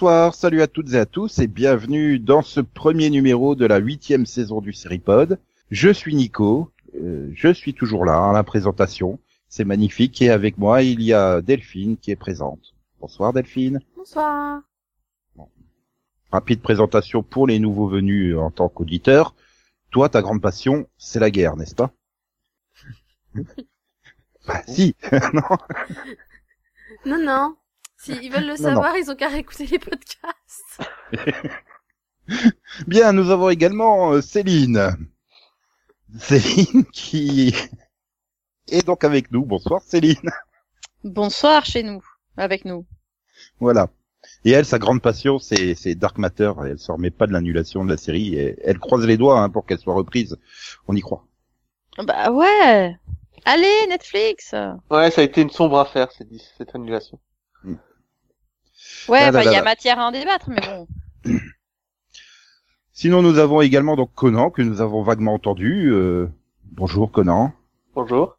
[0.00, 3.78] bonsoir, salut à toutes et à tous et bienvenue dans ce premier numéro de la
[3.78, 5.40] huitième saison du Seripod.
[5.72, 10.56] Je suis Nico, euh, je suis toujours là à la présentation, c'est magnifique et avec
[10.56, 12.76] moi il y a Delphine qui est présente.
[13.00, 13.80] Bonsoir Delphine.
[13.96, 14.60] Bonsoir.
[16.30, 19.34] Rapide présentation pour les nouveaux venus en tant qu'auditeur.
[19.90, 21.90] Toi, ta grande passion, c'est la guerre, n'est-ce pas?
[24.46, 24.94] Bah si,
[25.34, 25.42] non
[27.04, 27.56] Non, non.
[27.98, 30.80] S'ils veulent le Non, savoir, ils ont qu'à réécouter les podcasts.
[32.86, 34.96] Bien, nous avons également euh, Céline.
[36.16, 37.52] Céline qui
[38.68, 39.44] est donc avec nous.
[39.44, 40.30] Bonsoir Céline.
[41.02, 42.00] Bonsoir chez nous,
[42.36, 42.86] avec nous.
[43.58, 43.88] Voilà.
[44.44, 46.52] Et elle, sa grande passion, c'est, c'est Dark Matter.
[46.64, 48.34] Elle se remet pas de l'annulation de la série.
[48.36, 50.36] Et elle croise les doigts hein, pour qu'elle soit reprise.
[50.86, 51.26] On y croit.
[52.04, 52.96] Bah ouais.
[53.44, 54.54] Allez, Netflix.
[54.90, 57.18] Ouais, ça a été une sombre affaire, cette, cette annulation.
[59.08, 60.86] Ouais, il y a matière à en débattre, mais bon.
[62.92, 65.90] Sinon, nous avons également donc Conan que nous avons vaguement entendu.
[65.92, 66.26] Euh,
[66.64, 67.52] bonjour Conan.
[67.94, 68.38] Bonjour.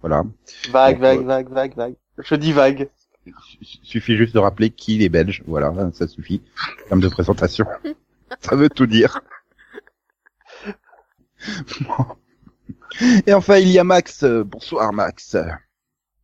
[0.00, 0.24] Voilà.
[0.70, 1.94] Vague, Donc, vague, euh, vague, vague, vague.
[2.18, 2.90] Je dis vague.
[3.26, 3.34] Il
[3.82, 5.42] suffit juste de rappeler qu'il est belge.
[5.46, 6.42] Voilà, ça suffit.
[6.84, 7.66] En termes de présentation.
[8.40, 9.20] ça veut tout dire.
[11.80, 12.04] Bon.
[13.26, 14.22] Et enfin, il y a Max.
[14.22, 15.36] Euh, Bonsoir Max.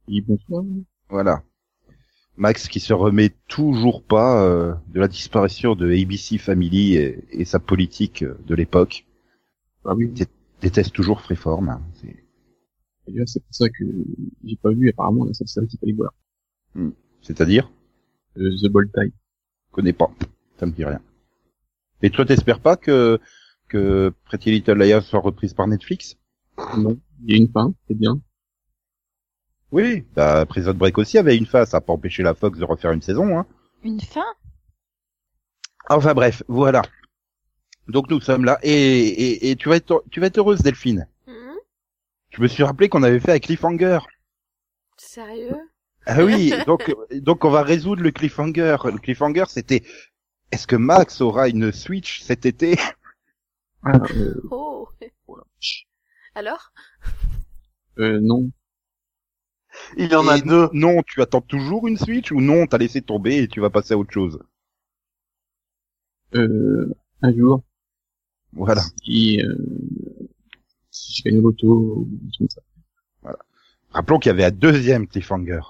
[0.09, 0.65] Oui, bonsoir.
[1.09, 1.43] Voilà.
[2.37, 7.45] Max qui se remet toujours pas euh, de la disparition de ABC Family et, et
[7.45, 9.07] sa politique euh, de l'époque.
[9.85, 10.13] Ah oui,
[10.61, 11.69] Déteste toujours Freeform.
[11.69, 11.83] hein.
[11.95, 12.25] C'est-
[13.07, 13.85] d'ailleurs, c'est pour ça que
[14.45, 16.13] j'ai pas vu apparemment la seule série qu'il fallait voir.
[17.23, 17.71] C'est-à-dire?
[18.39, 19.15] Euh, The Bold Type.
[19.71, 20.11] connais pas.
[20.59, 21.01] Ça me dit rien.
[22.03, 23.19] Et toi, t'espères pas que
[23.69, 26.17] que Pretty Little Liars soit reprise par Netflix?
[26.77, 28.21] Non, il y a une fin, c'est bien.
[29.75, 30.05] Oui.
[30.15, 31.71] Bah, Prison Break aussi avait une face.
[31.71, 33.37] Ça a pas empêché la Fox de refaire une saison.
[33.37, 33.45] Hein.
[33.83, 34.25] Une fin?
[35.91, 36.83] Enfin bref, voilà.
[37.89, 41.09] Donc nous sommes là et, et, et tu vas être tu vas être heureuse Delphine.
[41.27, 41.57] Mhm.
[42.31, 43.99] Je me suis rappelé qu'on avait fait un cliffhanger.
[44.97, 45.59] Sérieux?
[46.07, 48.77] Ah oui, donc donc on va résoudre le cliffhanger.
[48.85, 49.83] Le cliffhanger c'était
[50.53, 52.79] est-ce que Max aura une Switch cet été?
[53.83, 54.89] Ah, euh, Oh.
[56.37, 56.73] Alors?
[57.99, 58.51] Euh, non.
[59.97, 60.69] Il y en a deux.
[60.73, 63.95] Non, tu attends toujours une Switch ou non, t'as laissé tomber et tu vas passer
[63.95, 64.39] à autre chose?
[66.35, 67.63] Euh, un jour,
[68.53, 68.83] Voilà.
[69.05, 69.55] si, euh,
[70.91, 72.61] si je ou des trucs comme ça.
[73.91, 75.61] Rappelons qu'il y avait un deuxième cliffhanger.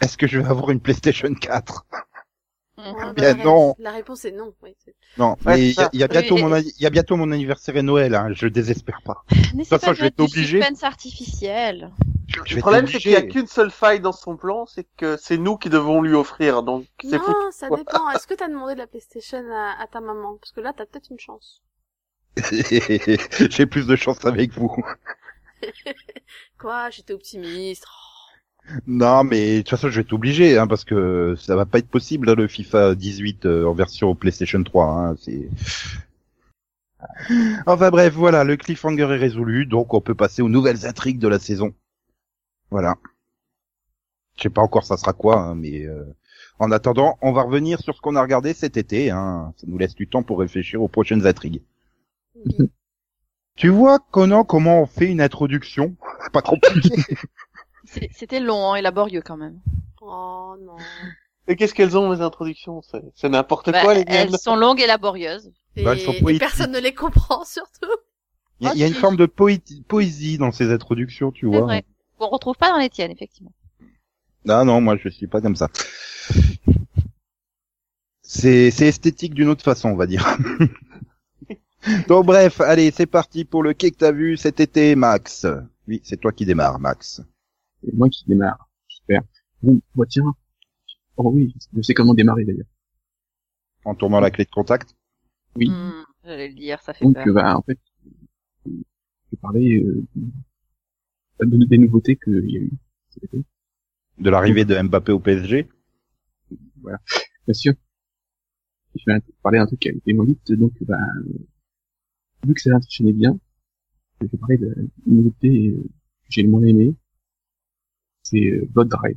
[0.00, 1.86] Est-ce que je vais avoir une PlayStation 4
[2.92, 3.74] Ouais, Bien, la, non.
[3.78, 4.52] La réponse est non.
[4.62, 4.76] Oui,
[5.16, 7.16] Non, Ouais, mais il y, a- y bientôt Oui, mon anni- il y a bientôt
[7.16, 9.24] mon anniversaire et Noël, hein, je désespère pas.
[9.54, 10.60] N'essaie façon, pas je vais de t'obliger.
[10.60, 11.90] suspense artificiel.
[12.28, 14.86] Je vais Le problème, c'est qu'il y a qu'une seule faille dans son plan, c'est
[14.96, 16.86] que c'est nous qui devons lui offrir, donc.
[17.04, 17.20] Non,
[17.52, 18.10] ça dépend.
[18.10, 20.36] Est-ce que t'as demandé de la PlayStation à, à ta maman?
[20.38, 21.62] Parce que là, t'as peut-être une chance.
[23.50, 24.74] J'ai plus de chance avec vous.
[26.58, 26.90] Quoi?
[26.90, 27.84] J'étais optimiste.
[27.86, 28.13] Oh.
[28.86, 31.88] Non, mais de toute façon, je vais t'obliger, hein, parce que ça va pas être
[31.88, 34.86] possible, là, le FIFA 18 euh, en version PlayStation 3.
[34.86, 35.48] Hein, c'est...
[37.66, 41.28] Enfin bref, voilà, le cliffhanger est résolu, donc on peut passer aux nouvelles intrigues de
[41.28, 41.74] la saison.
[42.70, 42.96] Voilà.
[44.36, 46.04] Je sais pas encore ça sera quoi, hein, mais euh,
[46.58, 49.10] en attendant, on va revenir sur ce qu'on a regardé cet été.
[49.10, 51.62] Hein, ça nous laisse du temps pour réfléchir aux prochaines intrigues.
[53.56, 55.96] Tu vois, Conan, comment on fait une introduction?
[56.32, 56.90] Pas compliqué.
[58.12, 59.60] C'était long hein, et laborieux quand même.
[60.00, 60.76] Oh non.
[61.46, 62.80] Et qu'est-ce qu'elles ont, mes introductions?
[63.14, 64.28] C'est n'importe Bah, quoi, les miennes.
[64.32, 65.52] elles sont longues et laborieuses.
[65.76, 67.92] Et, Bah, et personne ne les comprend surtout.
[68.60, 71.66] Il y a, y a une forme de poésie dans ces introductions, tu C'est vois.
[71.66, 71.84] vrai.
[72.18, 73.52] On retrouve pas dans les tiennes, effectivement.
[74.48, 75.68] Ah non, moi je suis pas comme ça.
[78.22, 80.26] C'est c'est esthétique d'une autre façon, on va dire.
[82.08, 85.46] Donc bref, allez, c'est parti pour le quai que t'as vu cet été, Max.
[85.86, 87.20] Oui, c'est toi qui démarre, Max.
[87.84, 88.68] C'est moi qui démarre.
[88.88, 89.22] Super.
[89.62, 90.34] Bon, bah tiens.
[91.16, 92.66] Oh oui, je sais comment démarrer d'ailleurs.
[93.84, 94.94] En tournant la clé de contact.
[95.56, 95.68] Oui.
[95.68, 97.28] Hmm, J'allais le dire, ça fait Donc, peur.
[97.28, 97.78] euh, bah, en fait,
[98.66, 100.04] je parlais euh,
[101.40, 102.70] de- des nouveautés qu'il y a eu.
[104.18, 105.68] De l'arrivée de Mbappé au PSG.
[106.82, 106.98] Voilà.
[107.46, 107.74] Bien sûr.
[108.96, 110.96] Je vais parler d'un truc qui a été moins vite, donc, bah,
[112.46, 113.38] vu que ça enchaînait bien,
[114.20, 116.94] je vais parler de la nouveauté euh, que j'ai le moins aimé.
[118.24, 119.16] C'est euh, Blood Drive.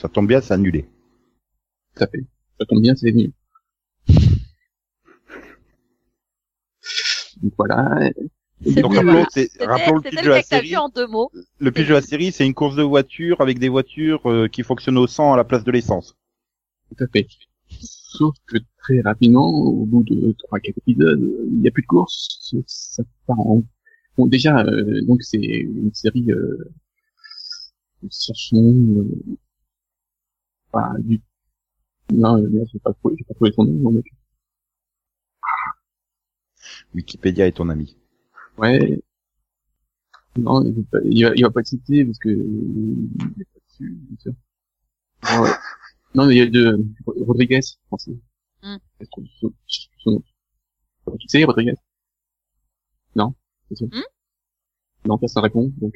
[0.00, 0.86] Ça tombe bien, c'est annulé.
[1.94, 2.24] Tout à fait.
[2.58, 3.32] Ça tombe bien, c'est venu.
[7.42, 8.10] Donc voilà.
[8.60, 10.76] Donc, rappelons, c'est- rappelons le pitch de la série.
[10.76, 11.30] en deux mots.
[11.58, 14.62] Le pitch de la série, c'est une course de voitures avec des voitures euh, qui
[14.62, 16.16] fonctionnent au sang à la place de l'essence.
[16.96, 17.26] Tout à fait.
[17.68, 21.86] Sauf que très rapidement, au bout de trois quatre épisodes, il n'y a plus de
[21.86, 22.54] course.
[22.66, 23.62] Ça part en...
[24.16, 26.70] Bon, déjà, euh, donc c'est une série euh,
[28.10, 28.56] sur son...
[28.98, 29.36] Euh,
[30.70, 31.20] pas du...
[32.12, 34.06] Non, euh, merde, j'ai pas trouvé, j'ai pas trouvé son nom, mon mec.
[36.94, 37.96] Wikipédia est ton ami.
[38.58, 39.00] Ouais.
[40.36, 43.08] Non, il va, pas- il va, il va pas te citer parce que il
[43.40, 44.32] est pas dessus, bien sûr.
[45.22, 45.50] Ah ouais.
[46.14, 48.12] Non, mais il y a de Rodriguez, français.
[49.00, 49.52] Je trouve son-
[50.06, 50.22] nom.
[51.18, 51.74] Tu sais, Rodriguez?
[53.16, 53.34] Non
[53.68, 53.88] C'est sûr.
[53.90, 54.02] Hmm?
[55.06, 55.94] Non, personne répond, donc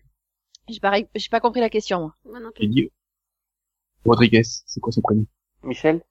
[0.68, 2.14] J'ai pas, j'ai pas compris la question, moi.
[2.24, 2.66] Moi non plus.
[2.66, 2.90] dit
[4.04, 5.26] Rodriguez, c'est quoi son prénom?
[5.62, 6.02] Michel?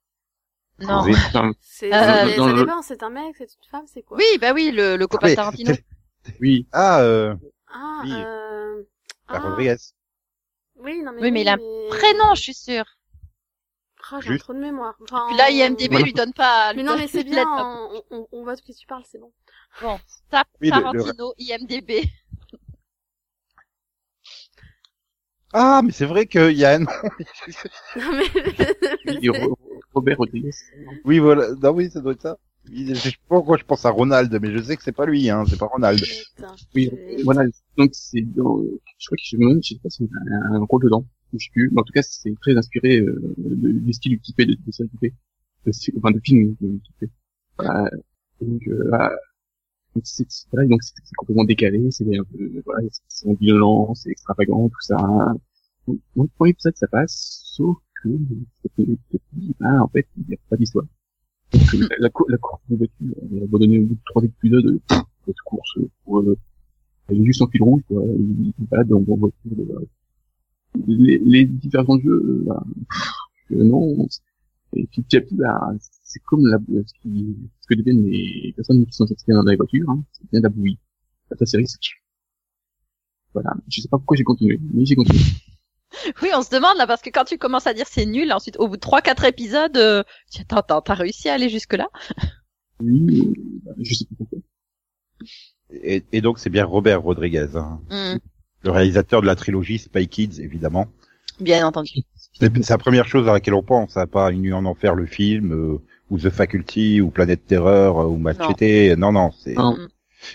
[0.80, 1.04] Non.
[1.62, 4.18] C'est, Euh, c'est- dans ça le- dépend, c'est un mec, c'est une femme, c'est quoi?
[4.18, 5.36] Oui, bah oui, le, le copain de Ouais.
[5.36, 5.74] Tarantino.
[6.42, 7.36] Oui, Ah, euh,
[7.68, 8.12] Ah, Oui.
[8.14, 8.84] euh...
[9.28, 9.76] ah, Rodriguez.
[10.76, 12.86] Oui, non mais Oui, mais il a un mais- Prénom, je suis sûre.
[14.12, 14.42] Ah, j'ai Juste.
[14.42, 14.96] trop de mémoire.
[15.04, 16.74] Enfin, Puis là, IMDB on- lui donne pas.
[16.74, 19.18] lui Mais non, mais c'est bien, on, on, on voit de qui tu parles, c'est
[19.20, 19.32] bon.
[19.82, 19.98] Bon,
[20.30, 22.04] tape Oui, le- le- Tarantino, IMDB.
[25.58, 26.92] Ah, mais c'est vrai qu'il y a un nom.
[29.94, 30.52] Robert Rodriguez.
[31.06, 31.56] oui, voilà.
[31.56, 32.38] Non, oui, ça doit être ça.
[32.70, 35.30] Je sais pas pourquoi je pense à Ronald, mais je sais que c'est pas lui,
[35.30, 35.46] hein.
[35.48, 36.02] C'est pas Ronald.
[36.02, 36.92] Putain, Oui,
[37.24, 37.46] voilà.
[37.78, 38.62] Donc c'est dans,
[38.98, 41.06] je crois que je me demande, je sais pas si y a un, rôle dedans,
[41.32, 41.70] je sais plus.
[41.72, 45.72] Mais en tout cas, c'est très inspiré euh, du style Wikipé de, de série de,
[45.98, 47.10] enfin de film de Wikipé.
[47.58, 47.90] Voilà.
[48.42, 49.10] Donc euh, voilà.
[49.10, 49.18] Donc
[50.04, 54.82] c'est voilà, donc c'est complètement décalé, c'est un peu voilà, c'est violent, c'est extravagant, tout
[54.82, 54.98] ça.
[55.88, 58.10] Donc, donc pour l'épisode ça passe, sauf que
[59.62, 60.86] ah, en fait il n'y a pas d'histoire.
[61.56, 61.60] Euh,
[61.90, 64.66] la, la, cour- la course de voiture, on a abandonné au bout de trois épisodes,
[64.66, 66.38] euh, pff, cette course, euh, pour, euh,
[67.08, 68.04] elle est juste en fil rouge, quoi.
[68.06, 69.32] Il il balade en voiture.
[69.46, 69.88] de-
[70.88, 72.64] les, les différents euh, bah,
[73.52, 74.08] euh, non.
[74.76, 75.72] Et puis petit à petit, bah,
[76.16, 79.58] c'est comme la, ce, qui, ce que deviennent les personnes qui sont sorties dans les
[79.58, 80.80] voitures, hein, c'est bien de la bouillie.
[81.44, 81.80] Série, c'est
[83.34, 83.54] voilà.
[83.68, 85.20] Je sais pas pourquoi j'ai continué, mais j'ai continué.
[86.22, 88.58] Oui, on se demande là parce que quand tu commences à dire c'est nul, ensuite
[88.60, 91.74] au bout de trois quatre épisodes, euh, tu attends, attends, t'as réussi à aller jusque
[91.74, 91.88] là
[92.82, 93.34] Oui, euh,
[93.64, 94.40] bah, je sais pas pourquoi.
[95.70, 97.80] Et, et donc, c'est bien Robert Rodriguez, hein.
[98.64, 100.88] Le réalisateur de la trilogie Spy Kids, évidemment.
[101.40, 102.02] Bien entendu.
[102.34, 104.96] C'est c'est la première chose à laquelle on pense, hein, pas Une nuit en enfer,
[104.96, 105.78] le film, euh,
[106.10, 108.98] ou The Faculty, ou Planète Terreur, euh, ou Machete.
[108.98, 109.54] Non, non, c'est.
[109.56, 109.78] Non.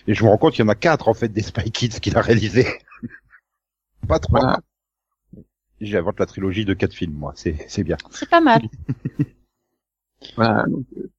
[0.06, 2.00] Et je me rends compte qu'il y en a quatre en fait des Spy Kids
[2.00, 2.67] qu'il a réalisé.
[4.08, 4.40] pas trois.
[4.40, 4.61] Voilà.
[5.81, 7.32] J'invente la trilogie de quatre films, moi.
[7.37, 7.96] C'est c'est bien.
[8.11, 8.61] C'est pas mal.
[10.37, 11.11] Voilà, donc, euh,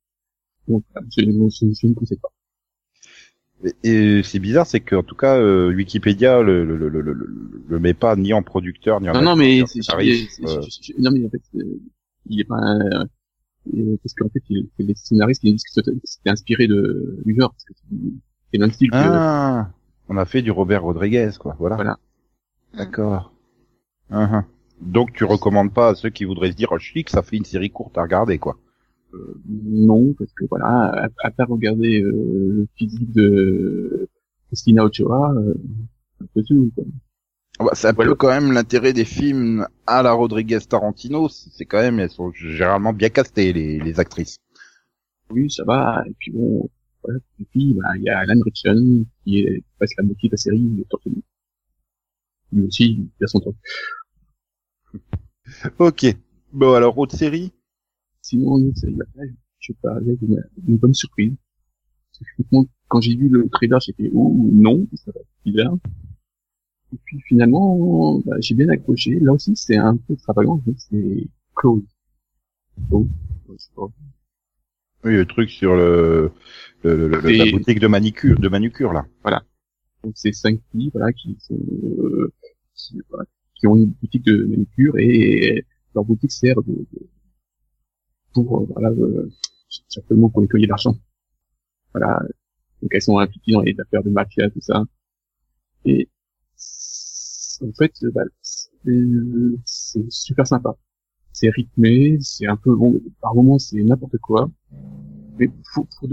[0.68, 2.30] donc, voilà, je, je, je ne conseille pas.
[3.84, 7.80] Et, c'est bizarre, c'est qu'en tout cas, euh, Wikipédia le, le, le, le, le, le
[7.80, 9.14] met pas ni en producteur ni en.
[9.14, 11.80] Non, non, mais c'est, c'est- c'est- euh, c'est- c'est- non, mais en fait, euh,
[12.30, 13.06] il est pas, euh, euh,
[14.04, 17.52] parce qu'en fait, il- c'est les scénaristes qui disent que c'était inspiré de, du genre,
[17.52, 17.74] parce que
[18.52, 19.70] c'est même style que, Ah,
[20.10, 21.56] on a fait du Robert Rodriguez, quoi.
[21.60, 21.76] Voilà.
[21.76, 21.98] Voilà.
[22.74, 23.34] D'accord.
[24.12, 24.44] Uhum.
[24.82, 27.46] Donc tu recommandes pas à ceux qui voudraient se dire, oh, chic, ça fait une
[27.46, 28.58] série courte à regarder, quoi.
[29.14, 30.68] euh, non, parce que voilà,
[31.06, 34.08] à, à part regarder, euh, le physique de
[34.48, 35.54] Christina Ochoa, euh,
[36.22, 36.84] un peu tout, quoi.
[37.64, 41.82] Bah, c'est un peu quand même l'intérêt des films à la Rodriguez Tarantino, c'est quand
[41.82, 44.38] même, elles sont généralement bien castées, les, les actrices.
[45.30, 46.70] Oui, ça va, et puis bon,
[47.04, 50.34] voilà, et puis, bah, il y a Alan Richardson, qui est presque la moitié de
[50.34, 51.12] la série, il est.
[52.52, 53.56] Lui aussi, il a son temps.
[55.80, 56.06] Ok.
[56.54, 57.52] Bon, alors, autre série?
[58.22, 59.06] Sinon, une série, là,
[59.60, 61.34] je sais pas, une, une bonne surprise.
[62.12, 65.78] Parce que franchement, quand j'ai vu le trailer, fait, oh, non, ça va être bizarre.
[66.94, 69.20] Et puis finalement, bah, j'ai bien accroché.
[69.20, 71.84] Là aussi, c'est un peu extravagant, mais c'est Close.
[73.76, 73.88] Pas.
[75.04, 76.32] Oui, le truc sur le,
[76.84, 79.06] le, le- le- la boutique de manicure, de manucure, là.
[80.04, 82.32] Donc c'est cinq filles, voilà, qui sont, euh,
[82.76, 87.08] qui, voilà, qui ont une boutique de manucure et leur boutique sert de, de-
[88.34, 89.30] pour, euh, voilà, euh,
[89.90, 90.96] certainement pour nettoyer l'argent.
[91.94, 92.22] Voilà.
[92.82, 94.84] Donc elles sont impliquées dans les affaires de mafia, tout ça.
[95.86, 96.10] Et
[97.62, 98.70] en fait, euh, bah, c'est
[99.66, 100.76] c'est super sympa.
[101.34, 104.50] C'est rythmé, c'est un peu bon, par moments c'est n'importe quoi.
[105.38, 106.10] Mais pour, pour,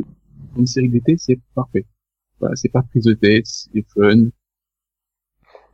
[0.57, 1.87] une série d'été, c'est parfait.
[2.41, 4.29] Voilà, c'est pas prise de tête, c'est fun.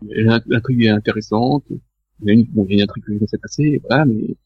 [0.03, 1.65] L'intrigue est intéressante.
[2.21, 3.81] Il y a une, bon, il y a une intrigue que je me sais passer,
[3.89, 4.37] voilà, mais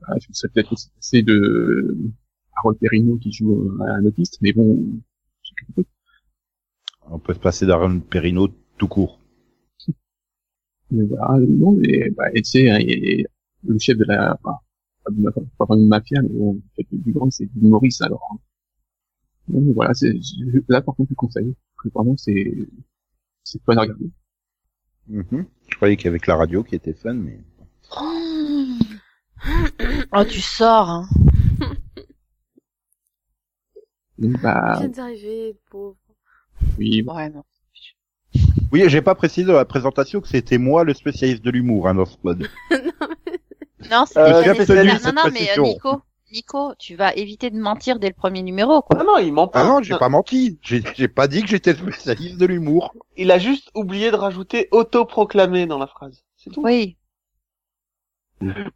[0.00, 1.96] voilà, je me serais peut-être aussi passé de
[2.56, 5.00] Harold Perrineau qui joue un autiste, mais bon,
[5.42, 5.84] j'ai quelque chose.
[7.10, 9.17] On peut se passer d'Aaron Perino tout court.
[10.90, 13.26] Mais voilà, non, mais, bah, et tu sais, hein, et-
[13.64, 14.56] le chef de la, enfin,
[15.04, 18.00] pas de, ma- pas vraiment de mafia, mais bon, le chef du gang, c'est Maurice,
[18.02, 18.26] alors.
[18.32, 18.38] hein.
[19.48, 21.54] Donc, voilà, c'est, je- là, par contre, je conseille.
[21.76, 22.54] Parce que vraiment, c'est,
[23.44, 24.10] c'est fun à regarder.
[25.08, 25.46] Mhm.
[25.70, 27.40] Je croyais qu'avec la radio qui était fun, mais
[30.12, 30.88] Oh, tu sors.
[30.88, 31.08] Hein.
[34.18, 35.96] Donc, bah, Il vient d'arriver, pauvre.
[36.78, 37.44] oui, bon, Ouais, non.
[38.72, 41.94] Oui, j'ai pas précisé dans la présentation que c'était moi le spécialiste de l'humour, hein,
[41.94, 42.46] dans ce pod.
[43.90, 45.00] Non, c'est Euh, pas nécessaire.
[45.04, 45.62] Non, non, mais euh.
[45.62, 48.98] Nico, Nico, tu vas éviter de mentir dès le premier numéro, quoi.
[49.00, 49.62] Ah non, il ment pas.
[49.62, 50.58] Ah non, j'ai pas menti.
[50.62, 52.92] J'ai j'ai pas dit que j'étais le spécialiste de l'humour.
[53.16, 56.22] Il a juste oublié de rajouter autoproclamé dans la phrase.
[56.36, 56.60] C'est tout.
[56.62, 56.96] Oui.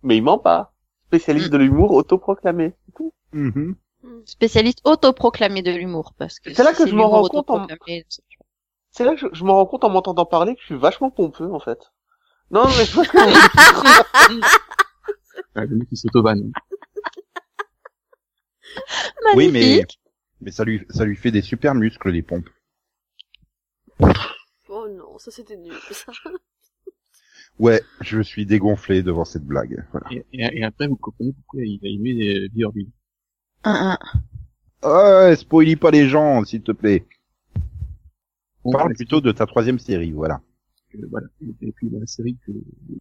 [0.02, 0.72] Mais il ment pas.
[1.08, 2.72] Spécialiste de l'humour autoproclamé.
[2.86, 3.12] C'est tout.
[3.32, 3.74] Mhm.
[4.24, 7.66] Spécialiste autoproclamé de l'humour, parce que C'est là que je l'humour rends compte en-
[8.92, 11.10] c'est- là que je, je me rends compte en m'entendant parler que je suis vachement
[11.10, 11.92] pompeux, en fait.
[12.50, 13.18] Non, mais je ce que
[15.58, 16.52] euh, le mec qui s'auto-vanne.
[19.34, 19.84] Oui, mais
[20.40, 22.48] mais ça lui ça lui fait des super muscles les pompes.
[24.68, 25.74] Oh non, ça c'était nul.
[25.90, 26.12] Ça.
[27.58, 29.86] Ouais, je suis dégonflé devant cette blague.
[29.92, 30.06] Voilà.
[30.10, 32.90] Et, et, et après, vous comprenez pourquoi il a aimé les Beverly.
[33.62, 33.98] Un,
[34.82, 35.28] un.
[35.28, 37.06] Ouais, spoilie pas les gens, s'il te plaît.
[38.64, 40.40] Bon, Parle plutôt de ta troisième série, voilà.
[40.90, 41.26] que, voilà.
[41.62, 42.98] Et puis, la série que, elle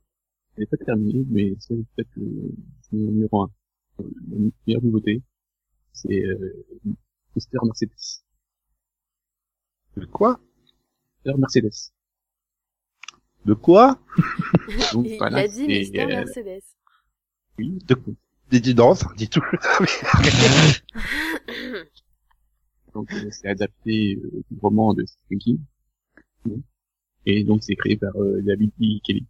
[0.58, 2.52] n'est pas terminée, mais c'est peut-être le
[2.92, 3.52] numéro un.
[4.00, 4.38] Euh, La
[4.68, 5.22] meilleure nouveauté,
[5.94, 6.66] c'est, euh,
[7.36, 8.24] Esther Mercedes.
[9.98, 10.40] De quoi?
[11.20, 11.92] Esther Mercedes.
[13.46, 14.00] De quoi?
[14.94, 16.64] Donc, il voilà, a dit Mister euh, Mercedes.
[17.58, 17.96] Oui, De-
[18.60, 19.42] Dis non, ça dit tout.
[22.94, 25.60] Donc euh, c'est adapté euh, du roman de Stephen King.
[27.26, 29.00] Et donc c'est créé par euh, David E.
[29.04, 29.26] Kelly.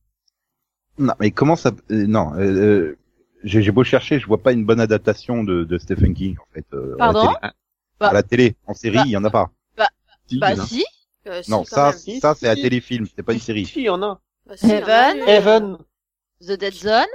[0.97, 2.97] non, mais comment ça euh, Non, euh, euh,
[3.43, 6.53] j'ai j'ai beau chercher, je vois pas une bonne adaptation de, de Stephen King en
[6.53, 6.65] fait.
[6.73, 7.35] euh, à la Pardon télé.
[7.99, 9.51] Bah- À la télé, en série, Bah- il y en a pas.
[10.27, 10.83] Si, Bah si.
[11.27, 11.91] Euh, si, Non, ça.
[11.93, 13.65] Si, ça si, c'est un téléfilm, c'est pas une série.
[13.65, 14.19] Si, il y en a.
[14.47, 15.27] Bah, si, il y en a Heaven.
[15.27, 15.77] Evan.
[16.41, 17.05] The Dead Zone.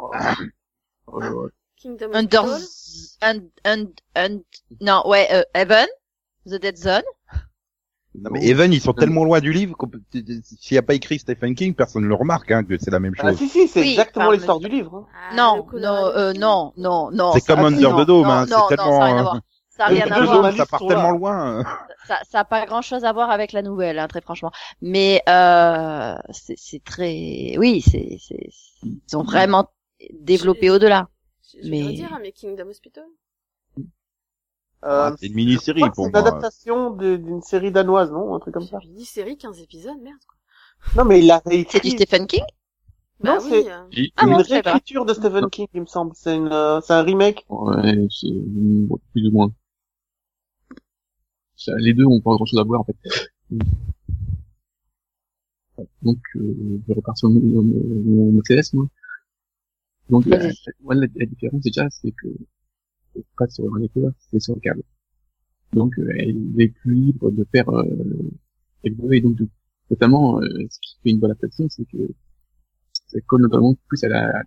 [0.00, 1.48] Euh,
[1.84, 2.46] Kingdom Under,
[3.20, 3.86] and, and,
[4.16, 4.40] and,
[4.80, 5.86] non, ouais, euh, Heaven.
[6.46, 7.02] The Dead Zone.
[8.14, 10.24] Non, mais Evan, ils sont tellement loin du livre qu'on peut- s'il
[10.72, 13.14] n'y a pas écrit Stephen King, personne ne le remarque hein, que c'est la même
[13.18, 13.36] Ah chose.
[13.38, 14.94] si, si, c'est Oui, exactement l'histoire du livre.
[14.94, 15.06] hein.
[15.30, 17.32] Ah, non, non, euh, non, non, non.
[17.32, 19.16] C'est comme Under non, the Dome, non, hein, non, c'est non, tellement, ça n'a rien
[19.16, 19.40] à euh, voir.
[19.76, 20.52] Ça rien Under à voir.
[20.56, 21.64] Ça part tellement loin.
[22.06, 24.52] Ça, ça a pas grand chose à voir avec la nouvelle, hein, très franchement.
[24.80, 28.48] Mais euh, c'est c'est très, oui, c'est, c'est,
[28.82, 29.70] ils ont vraiment
[30.12, 31.08] développé au-delà.
[31.56, 33.04] Je, je Mais- veux dire, hein, mais Kingdom Hospital.
[33.78, 33.82] Euh,
[34.82, 36.20] Ah, c'est une mini-série pour C'est moi.
[36.20, 38.78] une adaptation d'une série danoise, non Un truc comme ça.
[38.82, 40.18] J'ai dit série, 15 épisodes, merde.
[40.28, 41.02] Quoi.
[41.02, 41.90] Non, mais il a C'est du réécrit.
[41.92, 42.42] Stephen King?
[43.20, 43.48] Bah Non, oui.
[43.50, 44.00] c'est- euh, Ah C'est
[44.56, 44.70] une pas.
[44.72, 46.12] réécriture de Stephen King, il me semble.
[46.14, 47.46] C'est une, euh, c'est un remake.
[47.48, 48.28] Ouais, c'est
[49.12, 49.52] plus ou moins.
[51.56, 52.96] Ça, les deux ont pas grand chose à voir en fait.
[56.02, 58.86] Donc euh, je repars sur mon, mon, mon Mercedes moi.
[60.10, 62.28] Donc la, la, la différence déjà c'est que
[63.14, 64.82] c'est pas sur écouteur, c'est sur le câble.
[65.72, 67.84] Donc euh, elle est plus libre de faire euh,
[68.82, 69.48] elle veut, et donc de-
[69.90, 72.08] notamment euh, ce qui fait une bonne adaptation c'est que
[73.06, 74.44] ça colle notamment plus à la, à la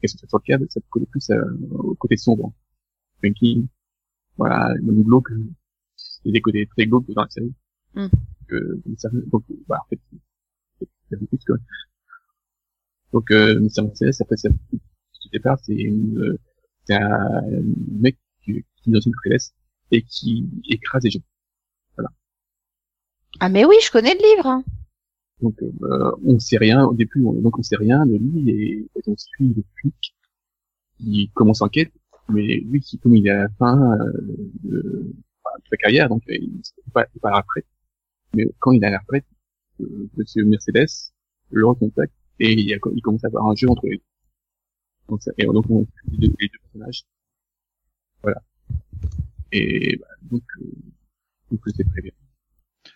[0.00, 2.52] qu'elle soit sur le câble, ça colle plus à- au côté sombre.
[3.22, 3.66] Funky,
[4.36, 7.52] voilà, même glauque, a des côtés très glauques dans la série.
[7.94, 8.06] Mm.
[8.52, 8.82] Euh,
[9.26, 10.00] donc, bah, en fait,
[10.78, 11.56] c'est c'est plus, quoi.
[13.12, 13.82] Donc, euh, Mr.
[13.84, 16.38] Mercedes, après, ça, au départ, c'est une, euh,
[16.84, 17.42] c'est un
[17.90, 19.52] mec qui, qui est dans une Mercedes
[19.90, 21.20] et qui écrase les gens.
[23.40, 24.46] Ah mais oui, je connais le livre.
[24.46, 24.64] hein.
[25.40, 28.78] Donc, euh, on sait rien, au début, on, donc on sait rien de lui et,
[28.96, 30.14] et on suit le flic
[30.98, 31.92] qui commence enquête,
[32.28, 34.12] mais lui, qui, comme il est à la fin euh,
[34.64, 37.66] de, de sa carrière, donc euh, il n'est pas, pas à la retraite,
[38.34, 39.26] mais quand il est à la retraite,
[39.80, 41.12] euh, Monsieur Mercedes
[41.50, 44.02] le recontacte et il, y a- il commence à avoir un jeu entre les deux.
[45.08, 47.04] Donc, ça, et donc on les deux, les deux personnages.
[48.22, 48.42] Voilà.
[49.52, 50.72] Et bah, donc, euh,
[51.50, 52.12] donc c'est très bien.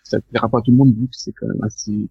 [0.05, 2.09] Ça plaira pas à tout le monde vu que c'est quand même assez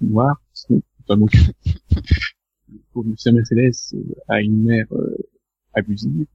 [0.00, 1.26] noir, c'est totalement
[2.92, 5.16] pour Monsieur Mercedes euh, a une mère euh,
[5.74, 6.26] abusive.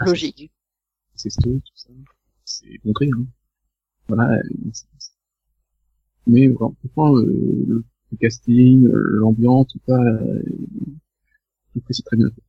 [0.00, 0.52] Logique.
[1.14, 1.90] C'est tout ça.
[2.44, 3.26] C'est montré, hein.
[4.08, 4.34] Voilà.
[4.38, 4.42] euh,
[6.26, 7.24] Mais vraiment, euh,
[7.66, 10.42] le, le casting, euh, l'ambiance, tout ça, euh,
[11.70, 12.42] trouve que c'est très bien fait.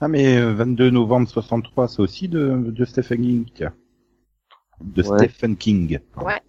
[0.00, 3.74] Ah mais euh, 22 novembre 63, c'est aussi de, de Stephen King, tiens.
[4.80, 5.28] de Ouais.
[5.28, 5.98] Stephen King.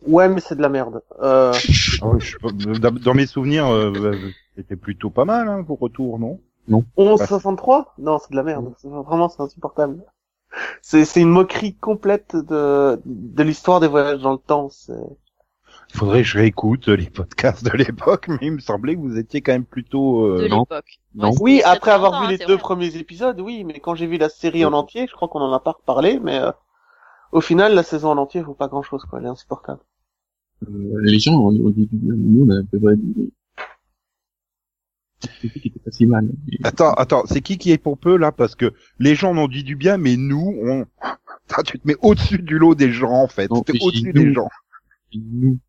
[0.07, 1.01] Ouais, mais c'est de la merde.
[1.22, 1.53] Euh,
[2.01, 2.51] Oh, pas,
[2.91, 6.39] dans, mes souvenirs, euh, euh, c'était plutôt pas mal hein, vos retours, non?
[6.67, 8.74] 1163 Non, c'est de la merde.
[8.83, 10.03] Vraiment, c'est insupportable.
[10.81, 14.69] C'est c'est une moquerie complète de de l'histoire des voyages dans le temps.
[14.69, 14.93] C'est
[15.89, 19.17] Il faudrait que je réécoute les podcasts de l'époque, mais il me semblait que vous
[19.17, 20.27] étiez quand même plutôt...
[20.37, 20.59] de euh, non.
[20.61, 20.99] l'époque.
[21.15, 22.61] Ouais, Oui, après avoir vu les hein, c'est deux vrai.
[22.61, 25.53] premiers épisodes, oui, mais quand j'ai vu la série en entier, je crois qu'on en
[25.53, 26.51] a pas reparlé, mais euh,
[27.31, 29.19] au final, la saison en entier vaut pas grand chose, quoi.
[29.19, 29.81] Elle est insupportable.
[30.63, 32.79] Euh, les gens ont, ont dit, nous, on a un peu
[35.41, 36.29] c'était qui était pas si mal.
[36.63, 38.31] Attends, attends, c'est qui qui est pompeux là?
[38.31, 40.85] Parce que les gens m'ont dit du bien, mais nous, on...
[41.65, 43.47] Tu te mets au-dessus du lot des gens en fait.
[43.65, 44.49] T'es au-dessus des gens.
[45.13, 45.59] nous,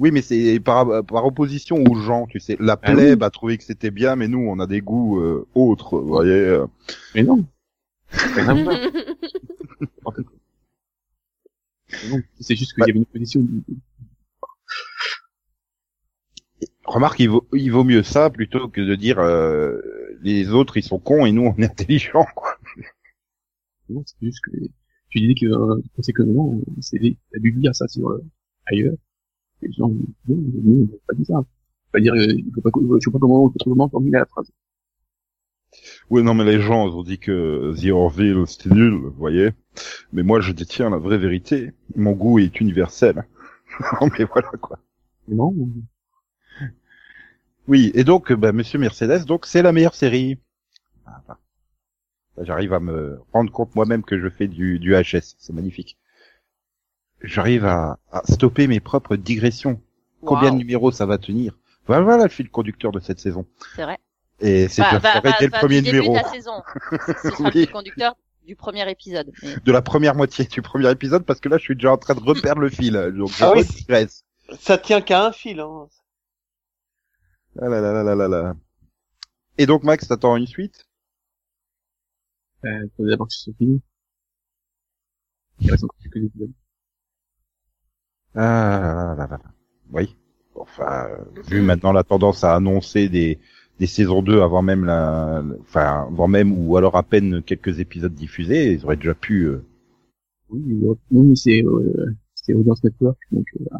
[0.00, 2.56] Oui, mais c'est par, par opposition aux gens, tu sais.
[2.58, 2.94] La Ah oui.
[2.94, 6.08] plèbe a trouvé que c'était bien, mais nous, on a des goûts euh, autres, vous
[6.08, 6.32] voyez.
[6.32, 6.66] euh.
[7.14, 7.44] mais non.
[8.10, 8.76] Rien à voir,
[9.80, 10.34] n'importe quoi.
[11.92, 13.46] Mais non, C'est juste qu'il y avait une position.
[16.84, 19.80] Remarque, il vaut, il vaut mieux ça plutôt que de dire euh,
[20.22, 22.26] les autres ils sont cons et nous on est intelligents.
[22.34, 22.56] Quoi.
[23.88, 24.50] Non, c'est juste que
[25.10, 26.98] tu disais que euh, conséquemment, c'est
[27.32, 28.24] t'as dû dire ça sur euh,
[28.66, 28.94] ailleurs.
[29.62, 31.44] Les gens, n'a pas dit ça.
[31.92, 34.50] Pas dire, euh, il faut pas, je sais pas comment, comment formuler la phrase.
[36.10, 39.50] Oui, non, mais les gens ils ont dit que The Orville c'était nul, vous voyez.
[40.12, 41.72] Mais moi je détiens la vraie vérité.
[41.94, 43.26] Mon goût est universel.
[44.00, 44.78] non, mais voilà quoi.
[45.28, 45.54] Non,
[47.68, 50.38] Oui, et donc, bah, Monsieur Mercedes, donc c'est la meilleure série.
[51.06, 51.38] Ah, bah.
[52.42, 55.99] J'arrive à me rendre compte moi-même que je fais du, du HS, c'est magnifique.
[57.22, 59.80] J'arrive à, à stopper mes propres digressions.
[60.24, 61.58] Combien de numéros ça va tenir?
[61.86, 63.46] Voilà, voilà le fil conducteur de cette saison.
[63.74, 63.98] C'est vrai.
[64.40, 66.62] Et c'est Bah, bah, bah, dès le bah, premier du début numéro, de la saison.
[67.22, 67.66] Ce sera Oui.
[67.66, 68.14] le conducteur
[68.46, 69.30] du premier épisode.
[69.42, 69.56] Mais...
[69.62, 72.14] de la première moitié du premier épisode, parce que là je suis déjà en train
[72.14, 73.62] de reperdre le fil, donc je Ah oui.
[73.62, 74.24] redigresse.
[74.58, 75.88] Ça tient qu'à un fil, hein.
[77.60, 78.54] Ah là là là là là là.
[79.58, 80.86] Et donc Max, t'attends une suite?
[82.64, 83.80] Euh, faut d'abord que ce soit fini.
[85.60, 86.52] Il reste encore quelques épisodes.
[88.34, 89.40] Ah là là là là.
[89.92, 90.16] Oui.
[90.54, 93.38] Enfin, euh, vu maintenant la tendance à annoncer des,
[93.78, 98.14] des saisons 2 avant même la, enfin, avant même ou alors à peine quelques épisodes
[98.14, 99.64] diffusés, ils auraient déjà pu, euh,
[100.50, 103.76] Oui, oui, mais c'est, euh, c'est Audience Network, donc, euh,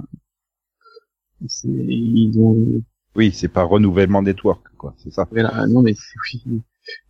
[1.48, 2.82] c'est, ils ont, euh,
[3.14, 5.28] oui, c'est pas renouvellement network, quoi, c'est ça.
[5.30, 5.94] voilà, non, mais
[6.32, 6.62] oui,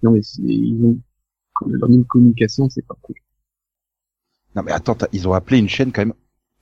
[0.02, 0.98] non, mais ils ont,
[1.66, 3.16] leur même communication, c'est pas cool.
[4.56, 6.14] Non mais attends, ils ont appelé une chaîne quand même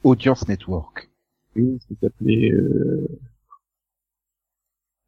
[0.04, 1.10] Audience Network.
[1.56, 3.06] Oui, ça s'appelait, euh,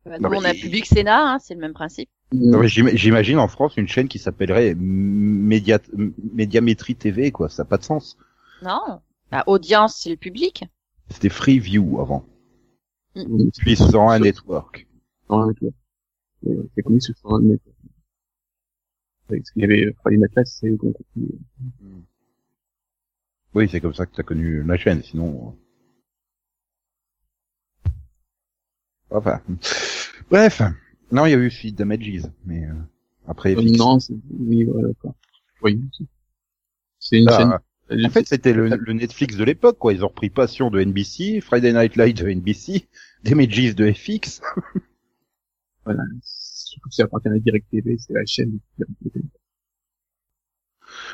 [0.04, 2.08] Bah, Non, nous, on a Public Sénat, hein, c'est le même principe.
[2.32, 5.78] Non, j'imagine en France une chaîne qui s'appellerait Média,
[6.32, 8.16] Médiamétrie TV, quoi, ça n'a pas de sens.
[8.62, 9.00] Non.
[9.30, 10.64] Bah, audience, c'est le public.
[11.10, 12.24] C'était Freeview avant.
[13.16, 14.86] euh, Puis 101 Network.
[15.28, 15.74] Non, Network.
[16.74, 17.76] C'est connu sur son Network.
[19.28, 21.04] Parce qu'il y avait, euh, Night Lights, c'est qui compris.
[23.54, 25.56] Oui, c'est comme ça que t'as connu la chaîne, sinon.
[27.86, 27.90] euh.
[29.10, 29.40] Enfin.
[30.30, 30.62] Bref.
[31.10, 32.72] Non, il y a eu Sweet Damages, mais euh,
[33.26, 33.56] après.
[33.56, 35.14] Euh, non, c'est, oui, voilà, quoi.
[35.62, 35.80] Oui.
[37.00, 37.38] c'est- une Ah,
[37.90, 38.04] chaîne.
[38.06, 39.92] En fait, c'était le, le Netflix de l'époque, quoi.
[39.92, 42.86] Ils ont repris Passion de NBC, Friday Night Light de NBC,
[43.24, 44.40] Damages de FX.
[45.84, 46.04] voilà.
[46.22, 48.60] Surtout que ça appartient à Direct TV, c'est la chaîne.
[48.78, 48.86] de.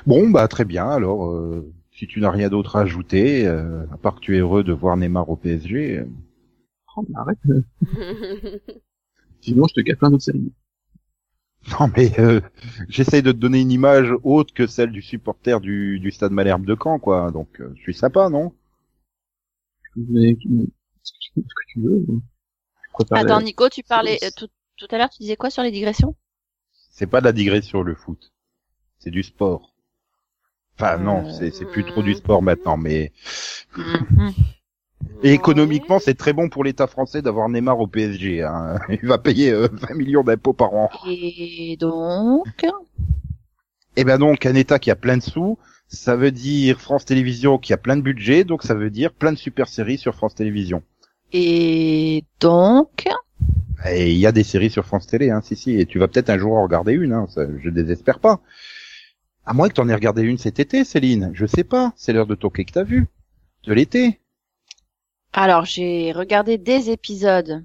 [0.07, 0.87] Bon, bah très bien.
[0.88, 4.41] Alors, euh, si tu n'as rien d'autre à ajouter, euh, à part que tu es
[4.41, 5.99] heureux de voir Neymar au PSG.
[5.99, 6.07] euh,
[6.97, 7.39] Oh, mais arrête.
[9.43, 10.53] Sinon, je te gâte plein d'autres séries.
[11.81, 12.41] Non, mais euh,
[12.89, 16.65] j'essaye de te donner une image autre que celle du supporter du, du Stade Malherbe
[16.65, 17.31] de Caen, quoi.
[17.33, 18.53] Donc, euh, je suis sympa, non?
[19.97, 20.37] Vous donner
[21.03, 22.05] ce que tu, ce que tu veux.
[23.13, 26.15] Attends, Nico, tu parlais, euh, tout, tout à l'heure, tu disais quoi sur les digressions?
[26.91, 28.33] C'est pas de la digression le foot,
[28.99, 29.76] c'est du sport.
[30.79, 33.12] Enfin non, Euh, c'est c'est plus trop du sport maintenant, mais
[33.77, 34.35] Mhm.
[35.23, 38.43] et économiquement c'est très bon pour l'État français d'avoir Neymar au PSG.
[38.43, 38.79] Hein.
[39.03, 40.91] Il va payer euh, 20 millions d'impôts par an.
[41.09, 42.65] Et donc,
[43.97, 45.59] Et ben donc un État qui a plein de sous,
[45.89, 49.33] ça veut dire France Télévisions qui a plein de budget, donc ça veut dire plein
[49.33, 50.83] de super séries sur France Télévisions.
[51.33, 53.05] et donc,
[53.89, 56.09] Et il y a des séries sur France Télé, hein, si si, et tu vas
[56.09, 58.41] peut-être un jour en regarder une, hein, ça, je désespère pas.
[59.47, 62.27] À moins que t'en aies regardé une cet été, Céline, je sais pas, c'est l'heure
[62.27, 63.07] de toquer que t'as vu.
[63.65, 64.21] De l'été.
[65.33, 67.63] alors j'ai regardé des épisodes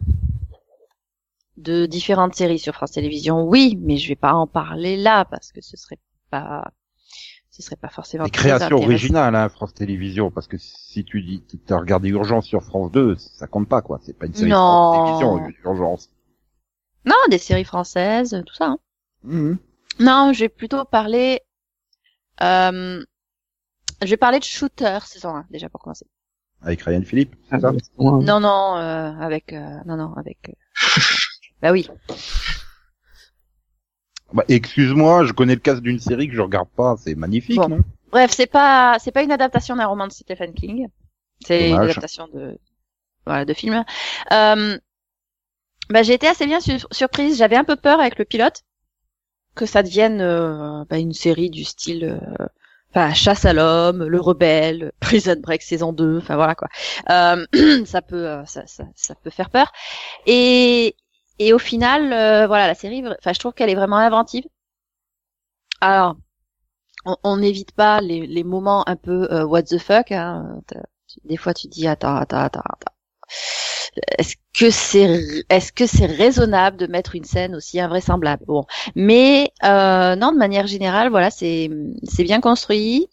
[1.57, 5.51] de différentes séries sur France Télévisions, oui, mais je vais pas en parler là parce
[5.51, 5.99] que ce serait
[6.31, 6.71] pas,
[7.51, 11.43] ce serait pas forcément Des créations originales, hein, France Télévisions, parce que si tu dis,
[11.67, 13.99] t'as regardé Urgence sur France 2, ça compte pas, quoi.
[14.01, 14.57] C'est pas une série de Non.
[14.57, 16.09] France Télévisions, Urgence.
[17.05, 18.65] Non, des séries françaises, tout ça.
[18.67, 18.79] hein.
[19.23, 19.57] Mhm.
[19.99, 21.41] Non, je vais plutôt parler.
[22.41, 23.03] Euh,
[24.01, 26.05] je vais parler de Shooter saison 1 déjà pour commencer.
[26.63, 27.71] Avec Ryan Philippe, Ah, c'est ça.
[27.97, 30.37] Non, non, euh, avec euh, non, non, avec.
[30.49, 30.53] euh,
[31.61, 31.87] bah oui.
[34.33, 37.67] Bah, excuse-moi, je connais le cas d'une série que je regarde pas, c'est magnifique, Bon.
[37.67, 37.79] non?
[38.11, 40.87] Bref, c'est pas c'est pas une adaptation d'un roman de Stephen King.
[41.45, 42.57] C'est une adaptation de
[43.25, 43.83] voilà de film.
[44.31, 44.77] Euh,
[45.89, 47.37] bah j'ai été assez bien sur- surprise.
[47.37, 48.63] J'avais un peu peur avec le pilote
[49.55, 52.47] que ça devienne euh, bah, une série du style euh,
[52.93, 56.67] enfin chasse à l'homme, le rebelle, Prison Break saison 2, enfin voilà quoi.
[57.09, 57.45] Euh,
[57.85, 59.71] ça peut euh, ça, ça ça peut faire peur.
[60.27, 60.95] Et
[61.39, 64.45] et au final euh, voilà la série enfin je trouve qu'elle est vraiment inventive.
[65.79, 66.15] Alors
[67.23, 70.11] on- n'évite pas les, les moments un peu euh, what the fuck.
[70.11, 70.61] Hein.
[71.25, 72.93] Des fois, tu dis attends, attends, attends, attends.
[74.17, 78.43] Est-ce que c'est est-ce que c'est raisonnable de mettre une scène aussi invraisemblable?
[78.45, 81.69] Bon, mais euh, non, de manière générale, voilà, c'est
[82.03, 83.07] c'est bien construit.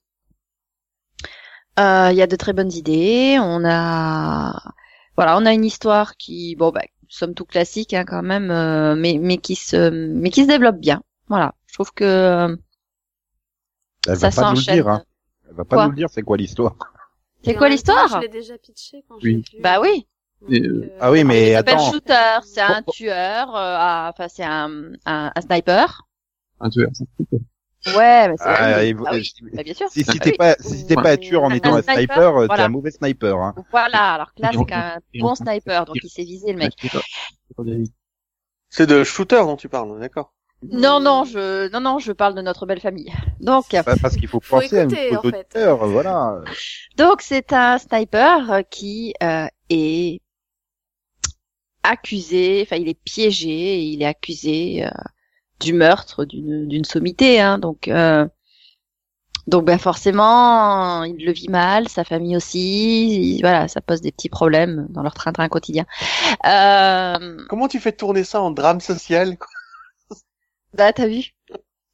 [1.81, 3.39] Euh, Il y a de très bonnes idées.
[3.41, 4.55] On a
[5.17, 8.95] voilà, on a une histoire qui bon bah somme tout classique hein, quand même, euh,
[8.95, 11.03] mais mais qui se mais qui se développe bien.
[11.29, 12.57] Voilà, je trouve que euh,
[14.07, 14.75] Elle ça va pas nous le s'enchaîne.
[14.77, 15.03] dire, hein.
[15.49, 16.77] Elle va pas Quoi nous le dire, c'est quoi l'histoire?
[17.43, 18.09] C'est quoi l'histoire?
[18.09, 19.43] Je l'ai déjà pitché quand Oui.
[19.47, 19.63] je l'ai vu.
[19.63, 20.07] Bah oui.
[20.51, 21.91] Euh, Ah oui, mais Il s'appelle attends.
[21.93, 26.03] Shooter, c'est un tueur, euh, enfin c'est un, un, un sniper.
[26.61, 27.41] Un tueur, ça fait peur.
[27.97, 29.21] Ouais, mais c'est Ah, oui, ah oui,
[29.55, 29.89] bah, bien sûr.
[29.89, 30.37] Si, si Ah t'es oui.
[30.37, 32.65] pas, si t'es pas un tueur en Un étant un sniper, sniper, euh, t'es voilà.
[32.65, 33.55] un mauvais sniper, hein.
[33.71, 36.73] Voilà, alors que là c'est et bon on- sniper, donc il s'est visé le mec.
[36.81, 37.83] C'est c'est.
[38.71, 42.43] C'est de shooter dont tu parles, d'accord Non, non, je, non, non, je parle de
[42.43, 43.13] notre belle famille.
[43.41, 45.59] Donc, Pas parce qu'il faut Faut penser à une écouter, en fait.
[45.87, 46.41] voilà.
[46.97, 50.21] donc c'est un sniper euh, qui euh, est
[51.89, 54.91] accusé, enfin il est piégé, et il est accusé euh,
[55.61, 57.89] du meurtre d'une d'une sommité, hein, donc.
[57.89, 58.27] Euh,
[59.47, 64.13] donc ben forcément, il le vit mal, sa famille aussi, il- voilà, ça pose des
[64.13, 65.87] petits problèmes dans leur train-train quotidien.
[66.47, 69.49] Euh, Comment tu fais tourner ça en drame social quoi?
[70.75, 71.33] Bah, t'as vu?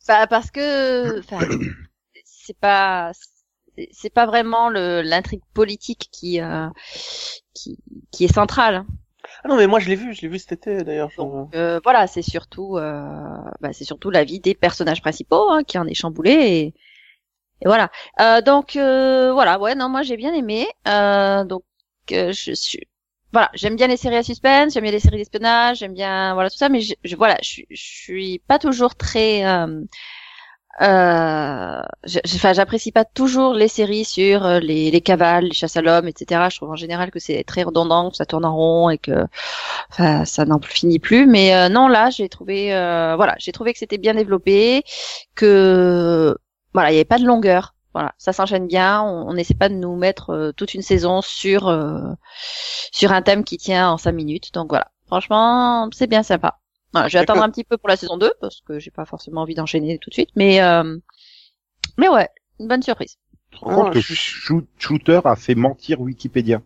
[0.09, 1.41] Bah, parce que, enfin,
[2.25, 3.13] c'est pas,
[3.93, 6.69] c'est- pas vraiment le l'intrigue politique qui, euh,
[7.55, 7.79] qui,
[8.13, 8.77] qui est centrale.
[8.77, 8.87] hein.
[9.45, 11.11] Ah non, mais moi je l'ai vu, je l'ai vu cet été d'ailleurs.
[11.19, 13.03] Donc, euh, voilà, c'est surtout, euh,
[13.61, 16.67] bah, c'est surtout la vie des personnages principaux hein, qui en est chamboulée et,
[17.63, 17.91] et voilà.
[18.21, 20.67] Euh, donc euh, voilà, ouais, non, moi j'ai bien aimé.
[20.89, 21.65] Euh, donc
[22.13, 22.81] euh, je suis,
[23.33, 26.51] voilà, j'aime bien les séries à suspense, j'aime bien les séries d'espionnage, j'aime bien voilà
[26.51, 29.45] tout ça, mais je, je- voilà, je, je suis pas toujours très
[30.81, 36.09] euh, j'apprécie pas toujours les séries sur euh, les, les cavales, les chasses à l'homme,
[36.09, 36.49] etc.
[36.51, 39.27] Je trouve en général que c'est très redondant, que ça tourne en rond et que
[39.91, 41.27] ça n'en finit plus.
[41.27, 44.83] Mais euh, non, là, j'ai trouvé, euh, voilà, j'ai trouvé que c'était bien développé,
[45.35, 46.37] que
[46.73, 47.75] voilà, il n'y avait pas de longueur.
[47.95, 49.03] Voilà, ça s'enchaîne bien.
[49.03, 51.73] On n'essaie pas de nous mettre toute une saison sur
[52.93, 54.53] sur un thème qui tient en cinq minutes.
[54.53, 56.59] Donc voilà, franchement, c'est bien sympa.
[56.95, 59.05] Voilà, je vais attendre un petit peu pour la saison 2 parce que j'ai pas
[59.05, 60.97] forcément envie d'enchaîner tout de suite, mais euh,
[61.99, 62.29] mais ouais,
[62.61, 63.19] une bonne surprise.
[63.51, 66.63] Tu te rends compte Ah, que Shoot- Shooter a fait mentir Wikipédia.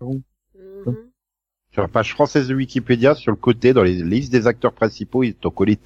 [0.00, 0.22] mhm.
[1.72, 5.24] Sur la page française de Wikipédia, sur le côté, dans les listes des acteurs principaux,
[5.24, 5.76] ils t'ont collé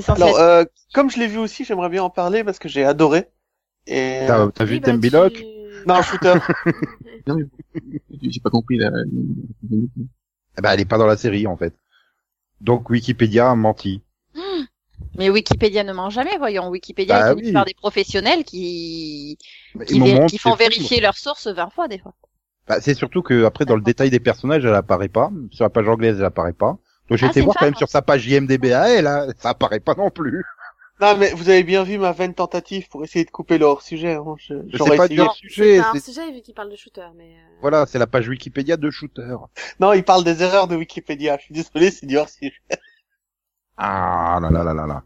[0.00, 2.84] censé Alors, euh, comme je l'ai vu aussi, j'aimerais bien en parler parce que j'ai
[2.84, 3.28] adoré.
[3.86, 4.24] Et...
[4.26, 4.96] T'as vu Oui, bah,
[5.28, 5.44] tu-
[5.86, 6.34] Non, shooter.
[7.26, 7.38] Non,
[8.20, 11.74] j'ai pas compris Eh ben, elle est pas dans la série, en fait.
[12.60, 14.02] Donc Wikipédia a menti.
[15.16, 16.68] Mais Wikipédia ne ment jamais, voyons.
[16.68, 17.52] Wikipédia Bah est oui.
[17.52, 19.38] par des professionnels qui
[19.86, 22.14] qui, font vérifier leurs sources 20 fois des fois.
[22.66, 25.30] Bah, c'est surtout que après dans le détail des personnages, elle apparaît pas.
[25.50, 26.78] Sur la page anglaise, elle apparaît pas.
[27.08, 29.26] Donc j'ai Ah, été c'est voir quand même sur sa page IMDb à elle, hein,
[29.38, 30.42] ça apparaît pas non plus.
[31.12, 34.14] Non, mais vous avez bien vu ma vaine tentative pour essayer de couper le hors-sujet.
[34.14, 34.34] Hein.
[34.38, 35.22] Je- C'est J'aurais pas essayé.
[35.42, 37.34] du sujet, C'est un c'est sujet vu qu'il parle de shooter, mais.
[37.36, 39.36] euh, voilà, c'est la page Wikipédia de Shooter.
[39.80, 41.36] Non, il parle des erreurs de Wikipédia.
[41.38, 42.52] Je suis désolé, c'est du hors-sujet.
[43.76, 45.04] Ah là là là là là.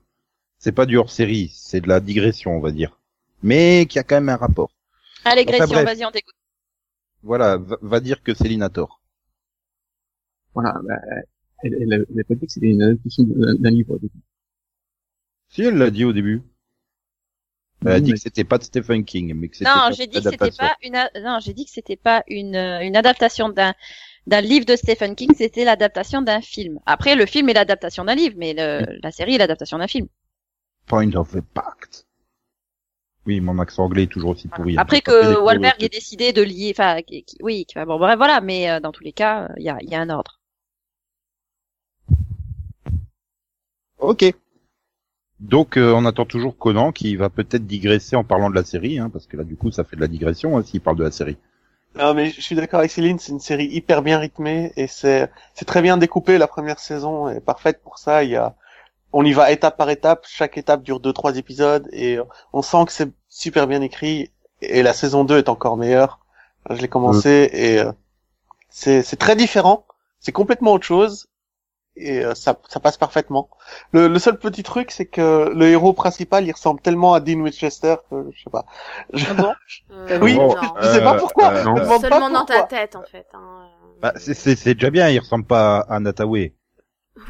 [0.59, 2.99] C'est pas du hors-série, c'est de la digression, on va dire.
[3.43, 4.71] Mais qui a quand même un rapport.
[5.25, 5.85] Allez, Enfin, Grétion, bref.
[5.85, 6.35] vas-y, on t'écoute.
[7.23, 9.01] Voilà, va, va dire que Céline a tort.
[10.55, 10.95] Voilà, bah,
[11.63, 13.99] elle, elle, elle a pas dit que c'était une adaptation d'un d'un livre.
[15.51, 16.43] Si elle l'a dit au début.
[17.87, 19.91] Elle a dit mais- que c'était pas de Stephen King, mais que c'était Non, pas
[19.93, 22.57] j'ai une dit que c'était pas une, a- non, j'ai dit que c'était pas une,
[22.57, 23.73] euh, une adaptation d'un,
[24.27, 26.81] d'un livre de Stephen King, c'était l'adaptation d'un film.
[26.87, 30.09] Après, le film est l'adaptation d'un livre, mais le, la série est l'adaptation d'un film.
[30.87, 32.07] point of impact.
[33.27, 34.73] Oui, mon accent anglais est toujours aussi pourri.
[34.77, 34.81] hein.
[34.81, 38.71] Après que Wahlberg ait décidé de lier, enfin, qui- oui, qui- bon, bref, voilà, mais
[38.71, 40.41] euh, dans tous les cas, il y a, il y a un ordre.
[43.99, 44.25] Ok.
[45.41, 48.99] Donc euh, on attend toujours Conan qui va peut-être digresser en parlant de la série,
[48.99, 51.05] hein, parce que là du coup ça fait de la digression hein, s'il parle de
[51.05, 51.37] la série.
[51.97, 55.31] Non, mais je suis d'accord avec Céline, c'est une série hyper bien rythmée et c'est
[55.55, 56.39] c'est très bien découpé.
[56.39, 58.25] La première saison est parfaite pour ça.
[58.25, 58.57] Il y a,
[59.13, 60.27] on y va étape par étape.
[60.29, 64.31] Chaque étape dure deux trois épisodes et euh, on sent que c'est super bien écrit.
[64.61, 66.19] Et la saison 2 est encore meilleure.
[66.69, 67.93] Je l'ai commencé et euh,
[68.71, 69.87] c'est c'est très différent.
[70.21, 71.29] C'est complètement autre chose
[71.99, 73.49] et euh, ça ça passe parfaitement.
[73.93, 77.41] Le, le seul petit truc, c'est que le héros principal, il ressemble tellement à Dean
[77.41, 78.65] Winchester que je sais pas.
[79.13, 79.53] Je- Ah bon
[79.91, 80.51] Euh, Oui, non.
[80.81, 81.53] je sais pas Euh, pourquoi.
[81.53, 83.27] euh, je demande pas Seulement dans ta tête, en fait.
[83.35, 83.65] Hein.
[83.65, 83.87] euh.
[84.01, 86.55] Bah, c'est- c'est c'est déjà bien, il ressemble pas à Nataway.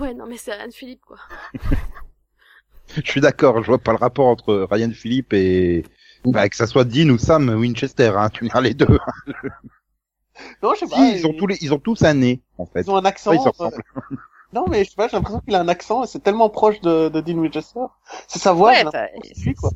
[0.00, 1.16] Ouais, non, mais c'est Anne Philippe, quoi.
[3.04, 5.84] Je suis d'accord, je vois pas le rapport entre Ryan Philippe et
[6.24, 8.98] bah, que ça soit Dean ou Sam Winchester, hein, tu viens les deux.
[10.62, 10.96] Non, je sais pas.
[10.96, 12.80] Ils ont tous les, ils ont tous un nez en fait.
[12.82, 13.30] Ils ont un accent.
[13.32, 13.82] Ouais, ils se euh, ressemblent.
[14.52, 16.80] Non, mais je sais pas, j'ai l'impression qu'il a un accent et c'est tellement proche
[16.80, 17.80] de, de Dean Winchester.
[18.28, 18.70] C'est sa voix.
[18.70, 19.06] Ouais, bah,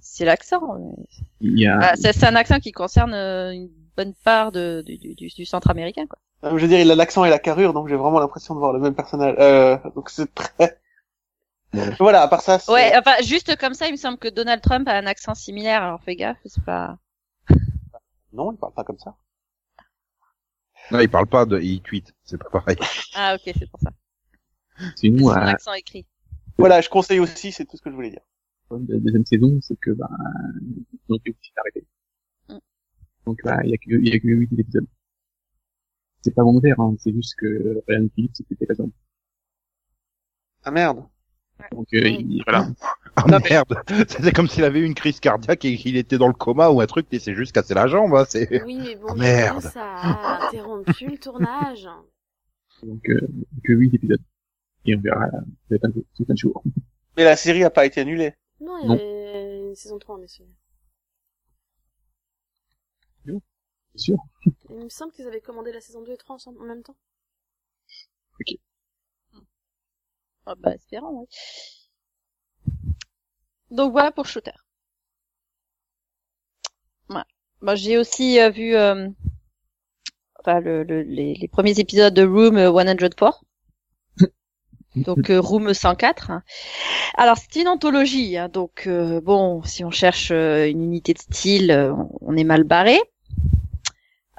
[0.01, 0.63] c'est l'accent.
[0.79, 1.05] mais-
[1.43, 4.97] Il y a, Ah, c'est un accent qui concerne euh, une bonne part de, du,
[5.15, 6.19] du, du centre américain, quoi.
[6.45, 8.61] Euh, Je veux dire, il a l'accent et la carrure, donc j'ai vraiment l'impression de
[8.61, 9.35] voir le même personnage.
[9.39, 10.79] Euh, donc c'est très...
[11.75, 11.91] Ouais.
[11.99, 14.87] Voilà, à part ça, Ouais, enfin, juste comme ça, il me semble que Donald Trump
[14.89, 16.97] a un accent similaire, alors fais gaffe, c'est pas...
[18.33, 19.15] non, il parle pas comme ça.
[20.91, 22.77] Non, il parle pas de, il tweet, c'est pas pareil.
[23.15, 23.91] Ah, ok, c'est pour ça.
[24.97, 26.07] Sinon, C'est son accent écrit.
[26.59, 28.21] Voilà, je conseille aussi, c'est tout ce que je voulais dire.
[28.71, 30.09] la fin de la deuxième saison, c'est que, bah,
[30.63, 31.87] ils ont été obligés d'arrêter.
[32.49, 32.59] Mm.
[33.27, 34.87] Donc, bah, il y a que, il y a que 8 épisodes.
[36.21, 38.91] C'est pas volontaire, hein, c'est juste que Ryan Phillips pété la jambe.
[40.65, 41.05] Ah merde.
[41.73, 42.69] Donc, euh, il, voilà.
[43.15, 43.75] Ah Non, mais- merde,
[44.09, 46.81] c'était comme s'il avait eu une crise cardiaque et qu'il était dans le coma ou
[46.81, 48.65] un truc, et c'est juste cassé la jambe, hein, c'est.
[48.65, 49.61] Oui, mais bon, Ah, merde.
[49.61, 51.87] ça a interrompu le tournage.
[52.83, 53.21] Donc, euh,
[53.65, 54.23] que 8 épisodes.
[54.87, 55.29] Et on verra,
[55.69, 56.63] peut-être un peu, tout un jour.
[57.17, 58.35] Mais la série a pas été annulée.
[58.61, 60.47] Non, il y avait une saison 3, messieurs.
[63.95, 64.17] C'est sûr.
[64.71, 66.97] Il me semble qu'ils avaient commandé la saison 2 et 3 ensemble, en même temps.
[70.47, 71.27] Ah, bah, espérons, ouais.
[73.73, 74.53] Donc voilà pour Shooter.
[77.09, 77.27] Voilà.
[77.61, 79.09] Bah, j'ai aussi euh, vu euh,
[80.41, 83.43] enfin, le, le- les, les premiers épisodes de Room euh, 104.
[84.97, 86.31] Donc euh, Room 104.
[86.31, 86.43] hein.
[87.17, 91.19] Alors c'est une anthologie, hein, donc euh, bon, si on cherche euh, une unité de
[91.19, 92.99] style, euh, on- est mal barré.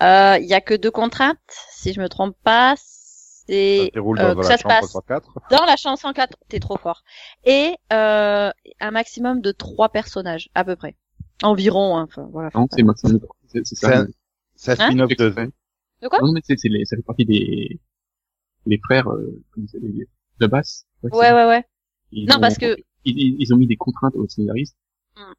[0.02, 1.38] Euh, Il y a que deux contraintes,
[1.72, 2.76] si je me trompe pas.
[2.78, 2.84] Ça
[3.48, 4.02] C'est euh,
[4.36, 5.40] dans que la ça se chambre passe 104.
[5.52, 7.04] dans la chanson 104, t'es trop fort.
[7.46, 10.96] Et euh, un maximum de trois personnages, à peu près.
[11.42, 12.50] Environ, hein, enfin, voilà.
[12.56, 13.98] Non, c'est maximum, c'est, ça.
[14.00, 14.08] un Hein
[14.76, 15.30] spin-off de,
[16.02, 16.20] De quoi?
[16.22, 17.80] Non, mais c'est, c'est les, ça fait partie des,
[18.66, 19.42] les frères, euh,
[20.44, 20.86] de basse.
[21.04, 21.64] Ouais, ouais, ouais.
[22.12, 22.76] Ils Non, ont- parce que-
[23.06, 24.78] ils, ils- ils ont mis des contraintes aux scénaristes.
[25.16, 25.34] Hmm.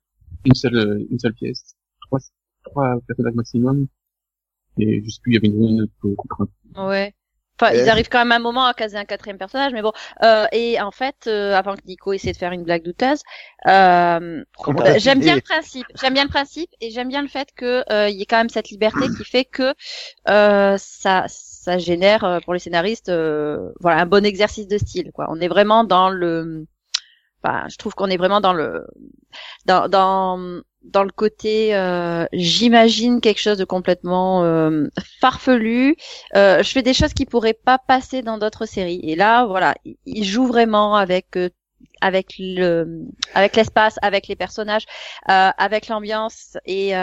[0.47, 1.75] Une seule, euh, une seule pièce.
[2.03, 2.19] Trois,
[2.65, 3.87] trois personnages maximum.
[4.79, 6.51] Et juste plus, il y avait une autre contrainte.
[6.77, 7.15] Ouais.
[7.61, 9.93] Enfin, ils arrivent quand même à un moment à caser un quatrième personnage, mais bon.
[10.25, 13.23] Euh, et en fait, euh, avant que Nico essaie de faire une blague douteuse,
[13.69, 14.43] euh,
[14.97, 18.09] j'aime bien le principe, j'aime bien le principe et j'aime bien le fait que euh,
[18.09, 19.73] il y ait quand même cette liberté qui fait que
[20.29, 21.27] euh, ça
[21.65, 25.27] ça génère euh, pour les scénaristes euh, voilà un bon exercice de style quoi.
[25.31, 26.67] On est vraiment dans le
[27.43, 28.87] enfin, je trouve qu'on est vraiment dans le
[29.67, 34.87] dans dans dans le côté euh, j'imagine quelque chose de complètement euh,
[35.21, 35.97] farfelu.
[36.37, 39.75] Euh, je fais des choses qui pourraient pas passer dans d'autres séries et là voilà,
[40.07, 41.49] il- joue vraiment avec euh,
[42.01, 43.03] avec le
[43.35, 44.85] avec l'espace, avec les personnages,
[45.27, 46.95] avec l'ambiance et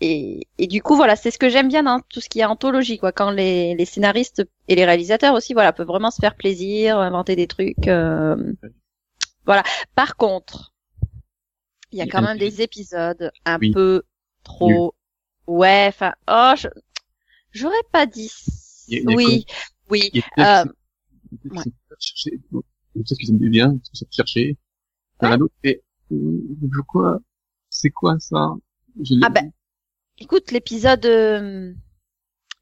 [0.00, 2.44] et, et du coup voilà, c'est ce que j'aime bien dans tout ce qui est
[2.44, 6.36] anthologie quoi, quand les, les scénaristes et les réalisateurs aussi voilà peuvent vraiment se faire
[6.36, 7.88] plaisir, inventer des trucs.
[7.88, 8.36] euh,
[9.46, 9.62] voilà.
[9.94, 10.72] Par contre,
[11.92, 13.72] il y a quand même des épisodes un Oui.
[13.72, 14.02] peu
[14.44, 14.94] trop
[15.46, 16.68] ouais, enfin oh je
[17.52, 18.30] j'aurais pas dit
[19.06, 19.46] oui
[19.90, 20.64] oui euh,
[21.42, 21.64] peut-être ouais.
[23.18, 23.78] qu'ils aiment bien,
[26.12, 27.18] euh?
[27.70, 28.54] C'est quoi ça?
[29.02, 29.52] Je Ah ben,
[30.20, 31.72] Écoute, l'épisode, euh,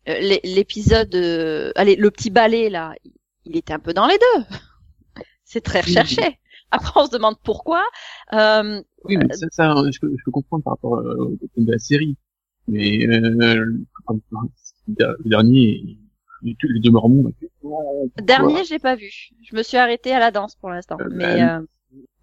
[0.09, 2.95] euh, l'é- l'épisode, euh, allez, le petit ballet là,
[3.45, 4.45] il- était un peu dans les deux.
[5.45, 6.39] C'est très recherché.
[6.71, 7.85] Après, on se demande pourquoi.
[8.33, 11.65] Euh, Oui, mais ça, ça, je peux, je peux comprendre par rapport euh, au thème
[11.65, 12.17] de la série.
[12.69, 13.21] Mais, euh,
[13.65, 13.87] le
[14.89, 15.99] le dernier,
[16.43, 19.11] les deux, mormons, oh, dernier, j'ai pas vu.
[19.43, 20.97] Je me suis arrêtée à la danse pour l'instant.
[21.01, 21.67] Euh, Mais bah, euh,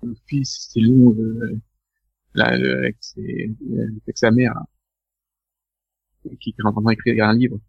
[0.04, 1.58] le fils, c'est long, euh,
[2.34, 3.52] là, avec, ses,
[4.06, 4.64] avec sa mère, là,
[6.40, 7.60] qui est en train d'écrire un livre.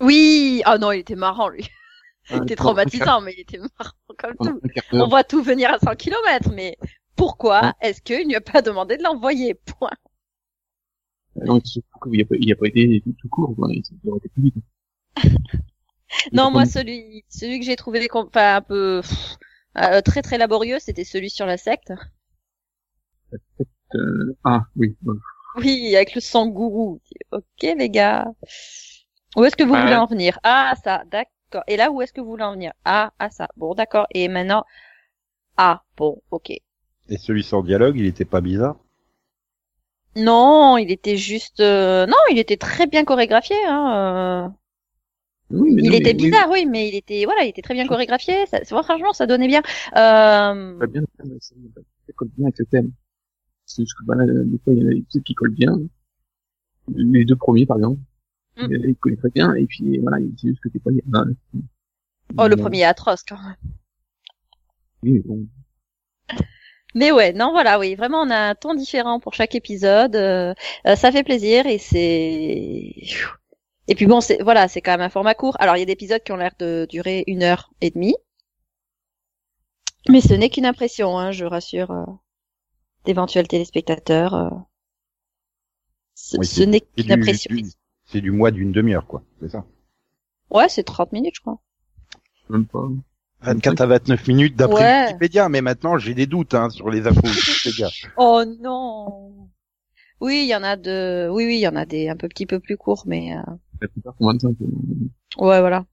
[0.00, 1.68] Oui, ah non, il était marrant lui.
[2.30, 4.62] Il Euh, était traumatisant, mais il était marrant comme tout.
[4.98, 6.78] On voit tout venir à 100 km, mais
[7.16, 7.72] pourquoi Ouais.
[7.80, 9.54] est-ce qu'il ne lui a pas demandé de l'envoyer?
[9.54, 9.90] Point.
[11.36, 13.54] Euh, Non, surtout qu'il a pas, il a pas été tout, court.
[13.70, 14.54] Il il aurait été plus vite.
[16.32, 19.36] Non, Il moi celui, celui que j'ai trouvé enfin, un peu pff,
[19.78, 21.92] euh, très très laborieux, c'était celui sur la secte.
[23.32, 25.18] prendre, euh, ah, oui, bon.
[25.56, 27.00] Oui, avec le sang gourou.
[27.32, 28.26] Ok les gars.
[29.36, 29.78] Où est-ce que vous Ouais.
[29.78, 30.38] voulez en venir?
[30.42, 31.62] Ah ça, d'accord.
[31.68, 32.72] Et là où est-ce que vous voulez en venir?
[32.84, 33.48] Ah à ça.
[33.56, 34.06] Bon d'accord.
[34.10, 34.64] Et maintenant?
[35.56, 36.52] Ah bon, ok.
[37.08, 38.76] Et celui sans dialogue, il était pas bizarre?
[40.16, 43.56] Non, il était juste euh, non, il était très bien chorégraphié.
[43.66, 44.48] Hein.
[44.50, 44.54] euh.
[45.50, 47.74] Oui, mais Il non, était mais bizarre, oui, mais il était voilà, il était très
[47.74, 48.46] bien chorégraphié.
[48.46, 49.62] Ça, c'est- franchement, ça donnait bien.
[49.96, 50.78] Euh...
[50.78, 51.54] Pas bien, ça, ça,
[52.06, 52.92] ça colle bien avec le thème.
[53.66, 55.78] C'est juste que, voilà, des fois, il y en a des trucs qui collent bien.
[56.94, 58.00] Les deux premiers, par exemple.
[58.56, 58.72] Mm.
[58.88, 61.24] Ils collaient très bien, et puis, voilà, c'est juste que des fois, il y a,
[62.38, 63.56] Oh, le premier est atroce quand même.
[65.02, 65.46] Oui, mais bon.
[66.94, 70.14] Mais ouais, non, voilà, oui, vraiment, on a un ton différent pour chaque épisode.
[70.16, 70.54] euh,
[70.86, 72.94] euh, ça fait plaisir et c'est.
[73.86, 75.56] Et puis bon, c'est voilà, c'est quand même un format court.
[75.60, 78.14] Alors, il y a des épisodes qui ont l'air de durer une heure et demie,
[80.08, 82.04] mais ce n'est qu'une impression, hein, je rassure euh,
[83.04, 84.34] d'éventuels téléspectateurs.
[84.34, 84.50] euh.
[86.14, 87.54] Ce, Oui, ce c'est- n'est qu'une du, impression.
[88.06, 89.22] c'est du mois d'une demi-heure, quoi.
[89.40, 89.64] C'est ça.
[90.50, 91.58] Ouais, c'est 30 minutes, je crois.
[92.50, 92.86] Même pas.
[93.42, 95.06] 24 à 29 minutes d'après Ouais.
[95.08, 97.88] Wikipédia, mais maintenant j'ai des doutes hein, sur les infos Wikipédia.
[98.16, 99.48] Oh non.
[100.20, 101.28] Oui, il y en a de.
[101.30, 103.40] Oui, oui, il y en a des un peu petit peu plus courts, mais euh,
[103.82, 104.56] La plupart font 25.
[104.62, 105.84] euh, ouais, voilà.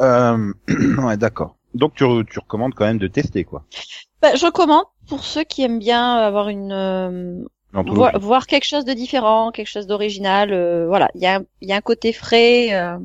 [0.00, 0.52] Euh,
[0.98, 1.56] ouais, d'accord.
[1.74, 3.64] Donc tu, tu recommandes quand même de tester, quoi.
[4.22, 8.18] Bah, je recommande pour ceux qui aiment bien avoir une euh, L'anthologie.
[8.18, 10.52] voir, quelque chose de différent, quelque chose d'original.
[10.52, 12.98] euh, voilà, il y a un- il y a un côté frais euh,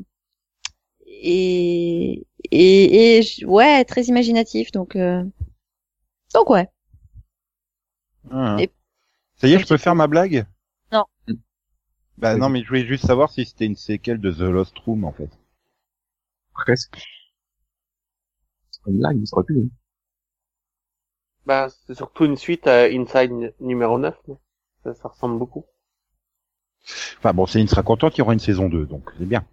[1.06, 5.22] et et et ouais très imaginatif donc euh,
[6.34, 6.68] donc ouais.
[8.30, 8.70] Ah, Et-
[9.40, 10.46] Ça y est, je peux faire ma blague?
[10.92, 11.04] Non.
[12.18, 15.04] Bah non, mais je voulais juste savoir si c'était une séquelle de The Lost Room,
[15.04, 15.30] en fait.
[16.54, 16.96] Presque.
[18.72, 19.58] C'est une blague, mais ça aurait pu.
[19.58, 19.68] hein.
[21.50, 24.14] Bah, c'est surtout une suite à Inside numéro 9.
[24.28, 24.38] non?
[24.84, 25.66] Ça, ça ressemble beaucoup.
[27.18, 29.44] Enfin bon, Céline sera contente, il y aura une saison 2, donc c'est bien.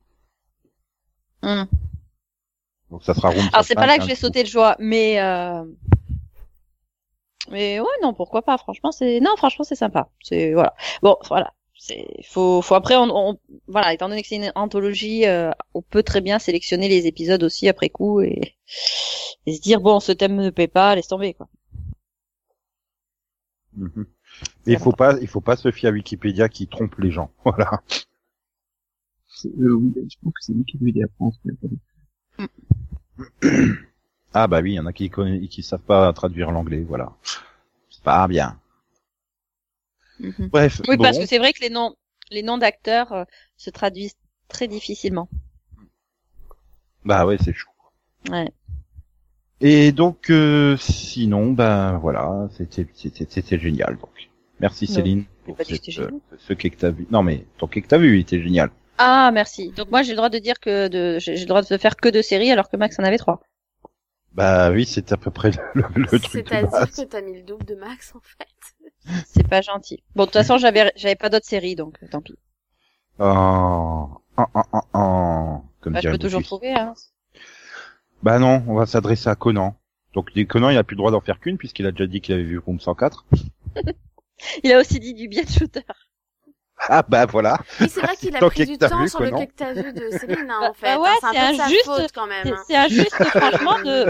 [1.42, 1.64] Hmm.
[2.90, 4.76] Donc ça sera Room Alors c'est pas 5, là que je vais sauter de joie,
[4.80, 5.64] mais euh...
[7.50, 11.54] mais ouais non pourquoi pas franchement c'est non franchement c'est sympa c'est voilà bon voilà
[11.78, 15.82] c'est faut faut après on, on- voilà étant donné que c'est une anthologie euh, on
[15.82, 18.56] peut très bien sélectionner les épisodes aussi après coup et,
[19.46, 21.48] et se dire bon ce thème ne plaît pas laisse tomber quoi
[24.66, 27.32] Mais il faut pas, il faut pas se fier à Wikipédia qui trompe les gens.
[27.44, 27.82] Voilà.
[29.46, 30.54] Euh, oui, je pense que c'est
[30.96, 31.40] la France.
[34.34, 35.12] Ah bah oui, il y en a qui
[35.50, 37.14] qui savent pas traduire l'anglais, voilà.
[37.90, 38.60] C'est pas bien.
[40.20, 40.50] Mhm.
[40.50, 40.82] Bref.
[40.88, 41.04] oui bon.
[41.04, 41.96] parce que c'est vrai que les noms
[42.32, 43.24] les noms d'acteurs euh,
[43.56, 45.30] se traduisent très difficilement
[47.06, 47.70] Bah ouais, c'est chaud.
[48.30, 48.52] ouais
[49.60, 53.98] Et donc, euh, sinon, ben voilà, c'était c'était c'était génial.
[53.98, 56.22] Donc, merci Non, Céline pour cette, c'était euh, génial.
[56.38, 57.08] ce quai que t'as vu.
[57.10, 58.70] Non mais ton quai que t'as vu, il était génial.
[59.00, 61.78] ah merci donc moi j'ai le droit de dire que de j'ai le droit de
[61.78, 63.42] faire que deux séries alors que Max en avait trois
[64.34, 67.76] Bah oui, c'est à peu près le, truc C'est-à-dire que t'as mis le double de
[67.76, 68.76] Max, en fait.
[69.26, 70.04] C'est pas gentil.
[70.16, 72.38] Bon, de toute façon, j'avais, j'avais pas d'autres séries, donc tant pis.
[73.20, 76.94] Oh, oh, oh, oh, oh, comme Bah, je peux toujours trouver, hein.
[78.24, 79.76] Bah non, on va s'adresser à Conan.
[80.14, 82.34] Donc Conan, il a plus le droit d'en faire qu'une puisqu'il a déjà dit qu'il
[82.34, 83.26] avait vu Room 104.
[84.64, 85.82] Il a aussi dit du bien de shooter.
[86.80, 87.58] Ah bah voilà.
[87.82, 89.94] Oui, c'est vrai qu'il a pris que du temps vu, sur le que t'as vu
[89.94, 90.96] de Céline, hein, en fait.
[90.96, 91.86] bah ouais, hein, c'est injuste.
[91.86, 92.46] faute, quand même.
[92.46, 94.06] C'est, c'est injuste, franchement, de,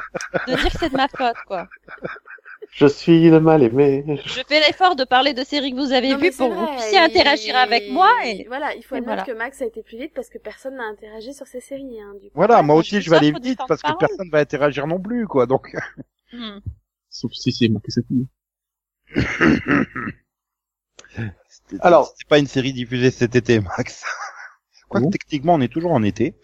[0.48, 1.68] de dire que c'est de ma faute, quoi.
[2.80, 4.04] Je suis le mal aimé.
[4.24, 7.00] Je fais l'effort de parler de séries que vous avez vues pour que vous puissiez
[7.00, 9.34] interagir avec moi et Voilà, il faut et admettre voilà.
[9.34, 12.14] que Max a été plus vite parce que personne n'a interagi sur ces séries, hein,
[12.22, 12.36] du coup.
[12.36, 13.98] Voilà, moi aussi je je vais aller vite parce que parole.
[13.98, 15.48] personne va interagir non plus quoi.
[15.48, 15.76] Donc
[16.32, 16.60] Hmm.
[17.10, 18.28] Sauf si c'est marqué fille.
[21.50, 24.04] C'était- Alors- c'est pas une série diffusée cet été, Max.
[24.90, 26.36] Quoi bon techniquement on est toujours en été,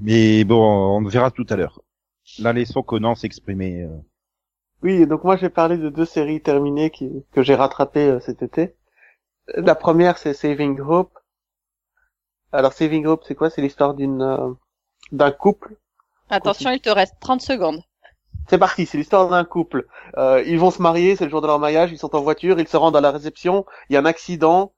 [0.00, 0.62] mais bon,
[0.98, 1.80] on verra tout à l'heure.
[2.38, 3.82] Là, laissons Conan s'exprimer.
[3.82, 3.88] euh.
[4.82, 8.42] Oui, donc moi j'ai parlé de deux séries terminées qui, que j'ai rattrapées euh, cet
[8.42, 8.74] été.
[9.54, 11.16] La première c'est Saving Hope.
[12.52, 13.50] Alors Saving Hope c'est quoi?
[13.50, 14.50] C'est l'histoire d'une euh,
[15.12, 15.76] d'un couple.
[16.30, 17.82] Attention, il te reste 30 secondes.
[18.48, 19.86] C'est parti, c'est l'histoire d'un couple.
[20.16, 22.58] Euh, ils vont se marier, c'est le jour de leur mariage, ils sont en voiture,
[22.58, 24.72] ils se rendent à la réception, il y a un accident,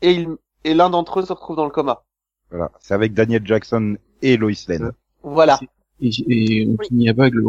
[0.00, 2.04] et, ils- et l'un d'entre eux se retrouve dans le coma.
[2.50, 4.92] Voilà, c'est avec Daniel Jackson et Lois Lane.
[5.22, 5.60] Voilà.
[6.00, 6.86] Et, et on Oui.
[6.88, 7.42] finit aveugle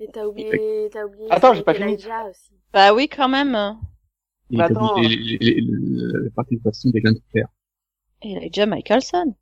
[0.00, 1.26] Et t'as oublié, t'as oublié.
[1.30, 1.94] Attends, j'ai pas fini.
[1.94, 2.52] Elijah aussi.
[2.72, 3.76] Bah oui, quand même.
[4.50, 4.96] Mais t'as attends.
[5.00, 7.48] les- les- les- la participation des frères.
[8.22, 9.34] Et Elijah Michelson.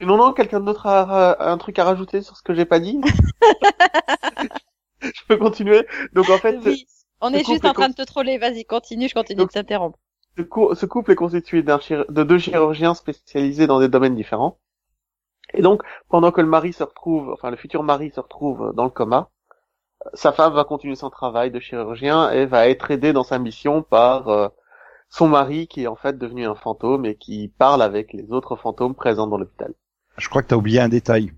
[0.00, 2.80] Non, non, quelqu'un d'autre a, a un truc à rajouter sur ce que j'ai pas
[2.80, 2.98] dit
[5.00, 6.86] Je peux continuer Donc en fait, Oui.
[7.20, 8.36] On est juste en train de te troller.
[8.38, 9.98] Vas-y, continue, je continue Donc- de t'interrompre.
[10.36, 14.16] ce, cou- ce couple est constitué d'un chir- de deux chirurgiens spécialisés dans des domaines
[14.16, 14.58] différents.
[15.54, 18.84] Et donc, pendant que le mari se retrouve, enfin le futur mari se retrouve dans
[18.84, 19.30] le coma,
[20.14, 23.82] sa femme va continuer son travail de chirurgien et va être aidée dans sa mission
[23.82, 24.48] par euh,
[25.08, 28.56] son mari qui est en fait devenu un fantôme et qui parle avec les autres
[28.56, 29.74] fantômes présents dans l'hôpital.
[30.18, 31.32] Je crois que t'as oublié un détail.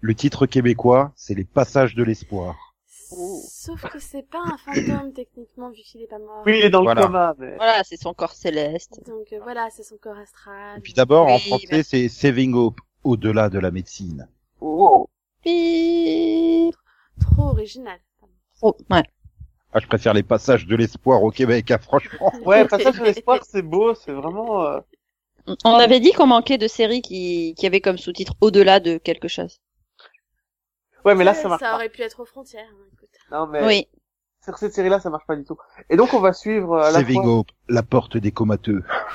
[0.00, 2.54] Le titre québécois, c'est Les Passages de l'Espoir.
[2.86, 6.42] Sauf que c'est pas un fantôme techniquement vu qu'il est pas mort.
[6.46, 7.02] Oui, il est dans Voilà.
[7.02, 7.56] le coma, mais...
[7.56, 9.00] Voilà, c'est son corps céleste.
[9.06, 10.78] Donc euh, voilà, c'est son corps astral.
[10.78, 14.28] Et puis d'abord, en français, mais- c'est Saving Hope, au-delà de la médecine.
[14.60, 15.08] Oh.
[17.20, 17.98] Trop original.
[18.62, 19.02] Oh, ouais.
[19.72, 22.32] Ah, je préfère Les Passages de l'Espoir au Québec, hein, franchement.
[22.46, 24.62] Ouais, Passage de l'espoir, c'est beau, c'est vraiment...
[24.64, 24.80] euh,
[25.64, 29.28] On avait dit qu'on manquait de séries qui, qui avaient comme sous-titre au-delà de quelque
[29.28, 29.60] chose.
[31.04, 31.74] Ouais, mais là, ça marche Ça pas.
[31.76, 32.66] aurait pu être aux frontières.
[32.70, 33.10] hein, écoute.
[33.30, 33.88] Non, mais Oui.
[34.44, 35.58] sur cette série-là, ça marche pas du tout.
[35.90, 37.32] Et donc, on va suivre euh, la Saving fois...
[37.40, 38.82] Hope, la porte des comateux.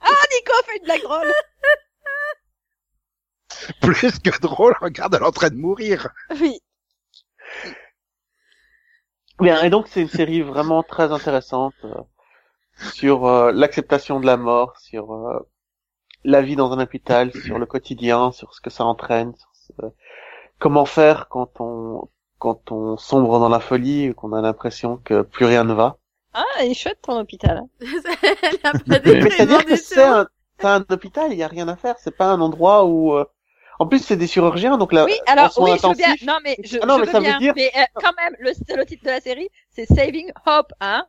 [0.00, 1.32] Ah, Nico fait une blague drôle.
[3.80, 6.08] Plus que drôle, regarde, elle est en train de mourir.
[6.40, 6.58] Oui.
[9.40, 11.94] Bien, et donc c'est une série vraiment très intéressante euh,
[12.94, 15.40] sur euh, l'acceptation de la mort, sur euh,
[16.24, 19.86] la vie dans un hôpital, sur le quotidien, sur ce que ça entraîne, sur ce-
[20.58, 25.46] comment faire quand on quand on sombre dans la folie, qu'on a l'impression que plus
[25.46, 25.98] rien ne va.
[26.34, 27.62] Ah, il est chouette ton hôpital.
[27.80, 30.26] Elle a pas Mais déprimant c'est-à-dire que c'est un,
[30.58, 33.24] c'est un hôpital, il y a rien à faire, c'est pas un endroit où euh,
[33.78, 36.08] en plus c'est des chirurgiens donc là Oui, alors en soins oui, je veux bien.
[36.10, 37.38] intensifs, Non, mais je, Ah non, je mais veux ça veut bien.
[37.38, 41.06] dire- Mais euh, quand même, le, le titre de la série, c'est Saving Hope, hein.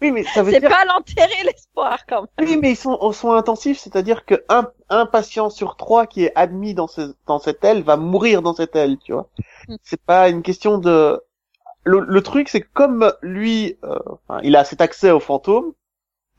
[0.00, 2.48] Oui, mais ça veut C'est dire pas l'enterrer l'espoir, quand même.
[2.48, 6.24] Oui, mais ils sont aux soins intensifs, c'est-à-dire que un, un patient sur trois qui
[6.24, 9.28] est admis dans, ce, dans cette aile va mourir dans cette aile, tu vois.
[9.68, 9.76] Mm.
[9.82, 11.20] C'est pas une question de...
[11.84, 13.98] Le, le truc, c'est que comme lui, euh,
[14.42, 15.72] il a cet accès aux fantômes,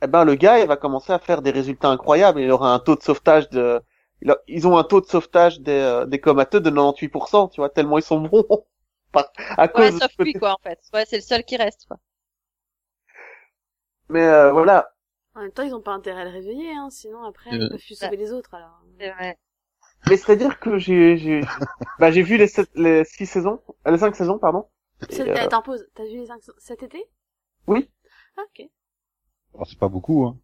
[0.03, 2.41] eh ben le gars, il va commencer à faire des résultats incroyables.
[2.41, 3.81] Il aura un taux de sauvetage de...
[4.47, 7.97] Ils ont un taux de sauvetage des, euh, des comateux de 98%, tu vois, tellement
[7.99, 8.45] ils sont bons.
[9.13, 10.79] Par- à cause Ouais, de sauf ce lui, quoi, en fait.
[10.93, 11.97] Ouais, c'est le seul qui reste, quoi.
[14.09, 14.93] Mais euh, voilà,
[15.35, 17.67] En même temps, ils ont pas intérêt à le réveiller, hein, sinon après, Euh, ils
[17.67, 18.81] peuvent plus sauver les autres, alors.
[18.99, 19.37] C'est vrai.
[20.05, 21.41] mais c'est-à-dire que j'ai j'ai
[21.99, 24.67] bah, j'ai vu les sept, les six saisons, euh, les cinq saisons pardon.
[25.11, 25.85] Euh, Attends, pause.
[25.95, 27.03] T'as vu les cinq cet été?
[27.67, 27.89] Oui.
[28.37, 28.67] Ah, ok.
[29.53, 30.37] Oh, c'est pas beaucoup, hein.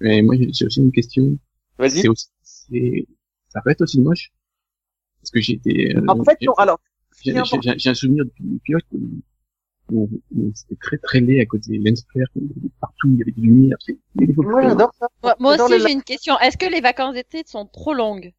[0.00, 1.38] Mais moi, j'ai aussi une question.
[1.78, 2.00] Vas-y.
[2.02, 3.06] C'est aussi, c'est,
[3.48, 4.32] ça peut être aussi moche.
[5.20, 6.54] Parce que j'ai été, euh, En fait, j'ai- non.
[6.54, 6.78] Alors,
[7.76, 9.22] j'ai un souvenir du pilote où,
[9.90, 12.28] où, c'était très très laid à cause des lens flares
[12.80, 13.76] partout, il y avait des lumières.
[13.80, 15.08] c'est- il y avait des moi j'adore ça.
[15.38, 16.38] Moi, aussi, j'ai une question.
[16.40, 18.32] Est-ce que les vacances d'été sont trop longues?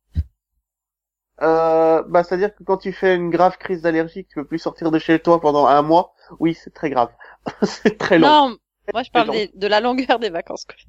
[1.41, 4.59] Euh, bah, c'est-à-dire que quand tu fais une grave crise d'allergie, que tu peux plus
[4.59, 7.09] sortir de chez toi pendant un mois, oui, c'est très grave.
[7.63, 8.27] c'est très long.
[8.27, 8.57] Non,
[8.93, 10.85] moi je parle des- de la longueur des vacances scolaires.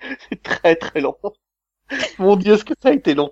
[0.28, 1.16] C'est très très long.
[2.18, 3.30] Mon Dieu, ce que ça a été long?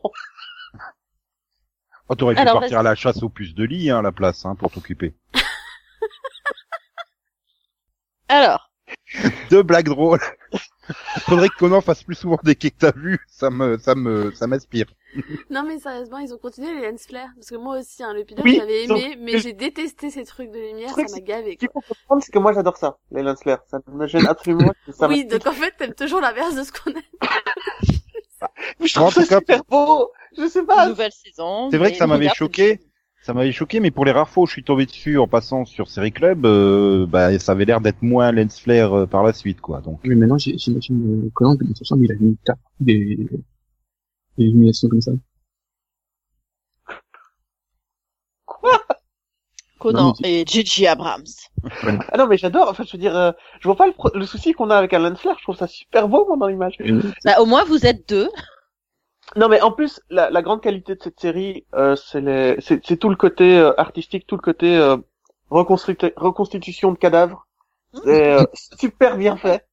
[2.09, 4.13] Oh, t'aurais pu Alors, partir à la chasse aux puces de lit, hein, à la
[4.13, 5.15] place, hein, pour t'occuper.
[8.29, 8.71] Alors,
[9.51, 10.21] Deux blagues drôles.
[11.27, 13.19] Faudrait que Conan fasse plus souvent des quais que t'as vu.
[13.29, 14.87] Ça me, ça me, ça m'inspire.
[15.51, 17.31] Non, mais sérieusement, ils ont continué les lens flares.
[17.35, 20.51] Parce que moi aussi, hein, le pilote, Oui, j'avais aimé, mais j'ai détesté ces trucs
[20.51, 22.99] de lumière, truc, ça m'a gavé, Ce qu'il faut comprendre, c'est que moi j'adore ça,
[23.11, 23.63] les lens flares.
[23.71, 24.73] Ça me gêne absolument.
[24.93, 27.03] Ça oui, donc en fait, t'aimes toujours l'inverse de ce qu'on aime.
[28.81, 30.11] Je trouve ça cas- super beau.
[30.37, 30.89] Je sais pas.
[30.89, 31.71] nouvelle saison.
[31.71, 32.81] C'est vrai que ça m'avait choqué.
[33.23, 35.67] Ça m'avait choqué, mais pour les rares fois où je suis tombé dessus en passant
[35.67, 39.35] sur Série Club, euh, bah, ça avait l'air d'être moins lens flare euh, par la
[39.35, 39.83] suite, quoi.
[39.83, 42.39] Donc, Mais maintenant, j'imagine euh, Conan, de toute façon, il a mis
[42.81, 43.19] des,
[44.41, 45.13] des illuminations comme ça.
[49.79, 51.25] Conan Non, et Gigi Abrams.
[52.13, 52.69] Ah non, mais j'adore.
[52.69, 54.93] Enfin, je veux dire, euh, je vois pas le, pro- le souci qu'on a avec
[54.93, 55.37] un lens flare.
[55.39, 56.77] Je trouve ça super beau, moi, dans l'image.
[57.25, 58.29] Bah, au moins vous êtes deux.
[59.37, 62.85] Non, mais en plus, la, la grande qualité de cette série, euh, c'est les- c'est
[62.85, 64.97] c'est tout le côté euh, artistique, tout le côté euh,
[65.51, 67.47] reconstitution de cadavres.
[68.05, 68.45] C'est euh,
[68.79, 69.67] super bien fait.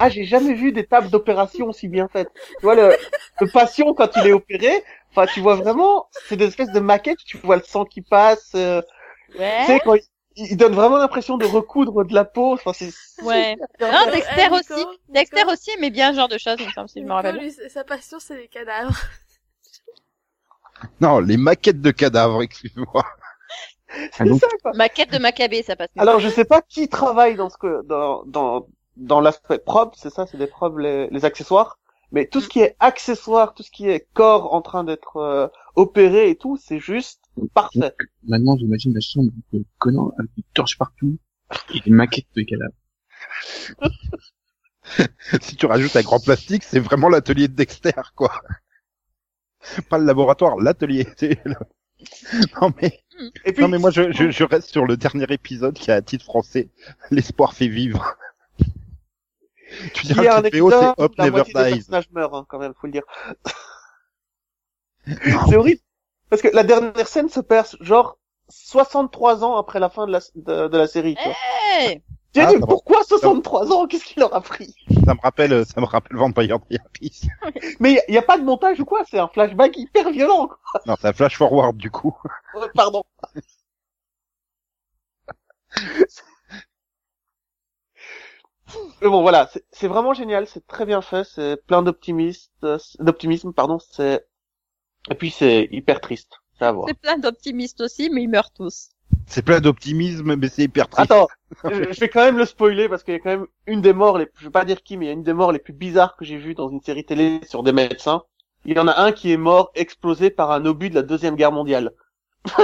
[0.00, 2.28] Ah, j'ai jamais vu des tables d'opération aussi bien faites.
[2.34, 2.94] Tu vois, le,
[3.40, 7.18] le patient, quand il est opéré, enfin, tu vois vraiment, c'est des espèces de maquettes,
[7.24, 8.82] tu vois le sang qui passe, euh,
[9.38, 9.60] Ouais.
[9.60, 10.02] tu sais, quand il,
[10.36, 12.90] il donne vraiment l'impression de recoudre de la peau, enfin, c'est...
[13.24, 13.56] Ouais.
[13.80, 14.74] c'est- Non, Dexter Nico, aussi.
[14.74, 14.90] Nico.
[15.08, 17.14] Dexter aussi aimait bien ce genre de choses, il me semble, si je me Nico,
[17.14, 17.36] rappelle.
[17.38, 18.94] lui, sa passion, c'est les cadavres.
[21.00, 23.04] Non, les maquettes de cadavres, excuse-moi.
[23.88, 24.72] c'est Ah, donc- ça, quoi.
[24.74, 25.88] Maquette de Maccabée, ça passe.
[25.96, 28.66] Alors, je sais pas qui travaille dans ce que, dans, dans,
[28.96, 31.78] dans l'aspect propre, c'est ça, c'est des probes, les, les accessoires.
[32.12, 35.48] Mais tout ce qui est accessoire, tout ce qui est corps en train d'être euh,
[35.76, 37.22] opéré et tout, c'est juste
[37.54, 37.94] parfait.
[38.24, 41.16] Maintenant, j'imagine la chambre de Conan avec des torches partout
[41.74, 42.74] et des maquettes de cadavres.
[45.40, 48.42] si tu rajoutes un grand plastique, c'est vraiment l'atelier de Dexter, quoi.
[49.88, 51.06] Pas le laboratoire, l'atelier.
[52.60, 53.00] Non mais,
[53.44, 55.94] Et puis, non mais moi je, je, je reste sur le dernier épisode qui a
[55.94, 56.68] un titre français,
[57.12, 58.16] l'espoir fait vivre.
[59.94, 61.52] Tu il y a diras un que le PO épisode c'est la Never Dies.
[61.52, 63.04] personnages meurent, hein, quand même, faut le dire.
[65.48, 65.80] c'est horrible.
[66.30, 68.18] Parce que la dernière scène se perd, genre,
[68.48, 71.16] 63 ans après la fin de la, de, de la série.
[71.18, 72.02] Hey
[72.34, 72.66] Tu sais, Ah, va.
[72.66, 73.86] pourquoi 63 ans?
[73.86, 74.74] Qu'est-ce qu'il leur a pris?
[75.04, 77.28] Ça me rappelle, ça me rappelle Vampire Diaries.
[77.80, 79.04] Mais il y, a pas de montage ou quoi?
[79.08, 80.80] C'est un flashback hyper violent, quoi.
[80.86, 82.16] Non, c'est un flash forward du coup.
[82.56, 83.04] Euh, Pardon.
[89.00, 92.50] Mais bon, voilà, c'est- vraiment génial, c'est très bien fait, c'est plein d'optimisme,
[93.00, 94.26] d'optimisme, pardon, c'est,
[95.10, 96.86] et puis c'est hyper triste, c'est à voir.
[96.88, 98.90] C'est plein d'optimistes aussi, mais ils meurent tous.
[99.26, 101.10] C'est plein d'optimisme, mais c'est hyper triste.
[101.10, 101.28] Attends,
[101.64, 103.92] je, je vais quand même le spoiler parce qu'il y a quand même une des
[103.92, 105.58] morts, les, je vais pas dire qui, mais il y a une des morts les
[105.58, 108.22] plus bizarres que j'ai vues dans une série télé sur des médecins.
[108.64, 111.34] Il y en a un qui est mort explosé par un obus de la deuxième
[111.34, 111.92] guerre mondiale.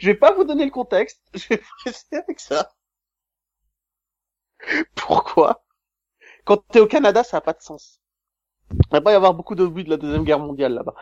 [0.00, 2.70] je vais pas vous donner le contexte, je vais vous laisser avec ça.
[4.94, 5.64] Pourquoi?
[6.44, 8.00] Quand t'es au Canada, ça a pas de sens.
[8.70, 10.94] Il va pas y avoir beaucoup d'obus de la deuxième guerre mondiale là-bas.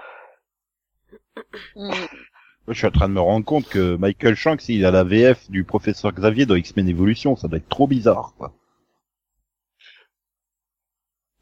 [2.68, 5.50] Je suis en train de me rendre compte que Michael Shanks, il a la VF
[5.50, 8.52] du professeur Xavier dans X-Men Evolution, ça doit être trop bizarre, quoi.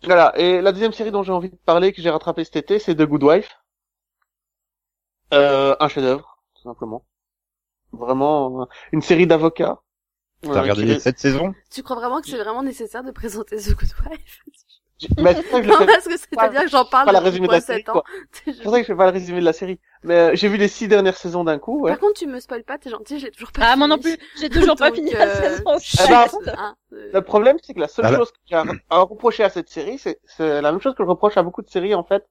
[0.04, 2.78] Voilà, et la deuxième série dont j'ai envie de parler, que j'ai rattrapé cet été,
[2.78, 3.56] c'est The Good Wife.
[5.32, 7.04] Euh, un chef-d'œuvre, tout simplement.
[7.92, 9.84] Vraiment, euh, une série d'avocats.
[10.43, 13.57] T'as Euh, regardé les sept saisons Tu crois vraiment que c'est vraiment nécessaire de présenter
[13.57, 14.43] The Good Wife
[15.18, 17.47] Mais ça je Non, fais- parce que c'est-à-dire que j'en parle pas la depuis résumé
[17.47, 18.03] de quoi, la série, 7 ans.
[18.43, 19.80] C'est pour ça que je fais pas le résumé de la série.
[20.03, 21.93] Mais euh, j'ai vu les six dernières saisons d'un coup, ouais.
[21.93, 24.16] Par contre, tu me spoil pas, t'es gentil, j'ai toujours pas Ah, moi non plus,
[24.39, 25.62] j'ai toujours pas fini euh, la saison
[26.05, 26.55] Eh ben, 7.
[26.57, 28.18] hein, euh, Le problème, c'est que la seule Voilà.
[28.18, 31.09] chose que j'ai à, à reprocher à cette série, c'est la même chose que je
[31.09, 32.26] reproche à beaucoup de séries, en fait.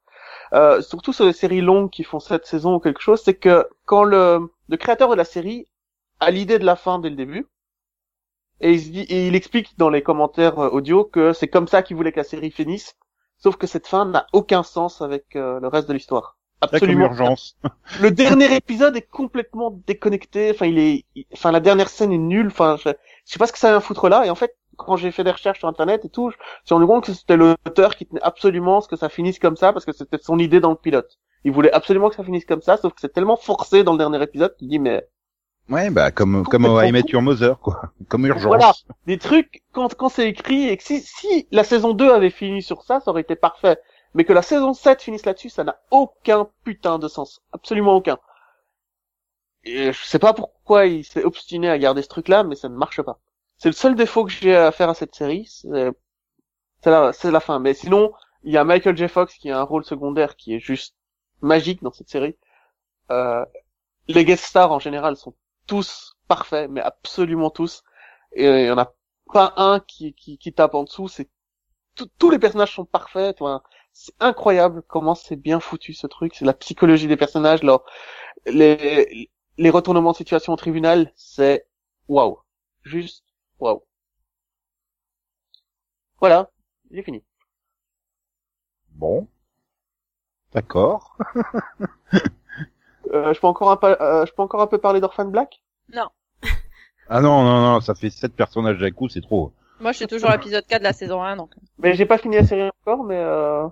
[0.54, 3.68] Euh, surtout sur les séries longues qui font sept saisons ou quelque chose, c'est que
[3.86, 5.68] quand le, le créateur de la série
[6.20, 7.48] a l'idée de la fin dès le début,
[8.62, 11.68] et il, se dit, et il explique dans les commentaires euh, audio que c'est comme
[11.68, 12.96] ça qu'il voulait que la série finisse,
[13.38, 16.38] sauf que cette fin n'a aucun sens avec euh, le reste de l'histoire.
[16.62, 17.06] Absolument.
[17.08, 17.58] urgence.
[18.00, 20.52] Le dernier épisode est complètement déconnecté.
[20.52, 22.48] Enfin, il est, il- enfin, la dernière scène est nulle.
[22.48, 22.94] Enfin, je, je
[23.34, 24.26] sais pas ce que ça vient foutre là.
[24.26, 26.74] Et en fait, quand j'ai fait des recherches sur internet et tout, je me suis
[26.74, 29.74] rendu compte que c'était l'auteur qui tenait absolument à ce que ça finisse comme ça
[29.74, 31.20] parce que c'était son idée dans le pilote.
[31.44, 33.98] Il voulait absolument que ça finisse comme ça, sauf que c'est tellement forcé dans le
[33.98, 35.06] dernier épisode qu'il dit mais
[35.70, 37.04] Ouais, bah, comme, comme I Met.
[37.08, 37.94] Your Mother, quoi.
[38.10, 38.46] Comme urgence.
[38.46, 38.74] Voilà.
[39.08, 42.62] des trucs quand quand c'est écrit et que si si la saison 2 avait fini
[42.62, 43.80] sur ça, ça aurait été parfait.
[44.14, 48.20] Mais que la saison 7 finisse là-dessus, ça n'a aucun putain de sens, absolument aucun.
[49.64, 52.76] Et je sais pas pourquoi il s'est obstiné à garder ce truc-là, mais ça ne
[52.76, 53.20] marche pas.
[53.58, 55.92] C'est le seul défaut que j'ai à faire à cette série, c'est
[56.84, 57.60] c'est la c'est la fin.
[57.60, 58.12] Mais sinon,
[58.44, 59.08] il y a Michael J.
[59.08, 60.96] Fox qui a un rôle secondaire qui est juste
[61.42, 62.36] magique dans cette série.
[63.12, 63.46] Euh,
[64.08, 65.34] les guest stars en général sont
[65.68, 67.84] tous parfaits, mais absolument tous.
[68.34, 68.94] Et il y en a
[69.32, 71.08] pas un qui, qui, qui tape en dessous.
[71.08, 71.30] C'est
[72.18, 73.38] tous les personnages sont parfaits.
[73.92, 76.36] C'est incroyable comment c'est bien foutu ce truc.
[76.36, 77.84] C'est la psychologie des personnages, leur
[78.48, 81.12] les les retournements de situation au tribunal.
[81.16, 81.68] C'est
[82.08, 82.40] waouh,
[82.84, 83.26] juste
[83.60, 83.84] waouh.
[86.20, 86.50] Voilà,
[86.90, 87.24] j'ai fini.
[88.96, 89.28] Bon.
[90.54, 91.18] D'accord.
[93.14, 95.62] Euh, je peux encore un peu, euh, je peux encore un peu parler d'Orphan Black?
[97.10, 99.52] Ah non, non, non, ça fait sept personnages d'un coup, c'est trop.
[99.82, 101.52] Moi, je suis toujours à l'épisode 4 de la saison 1, donc.
[101.78, 103.68] Mais j'ai pas fini la série encore, mais euh...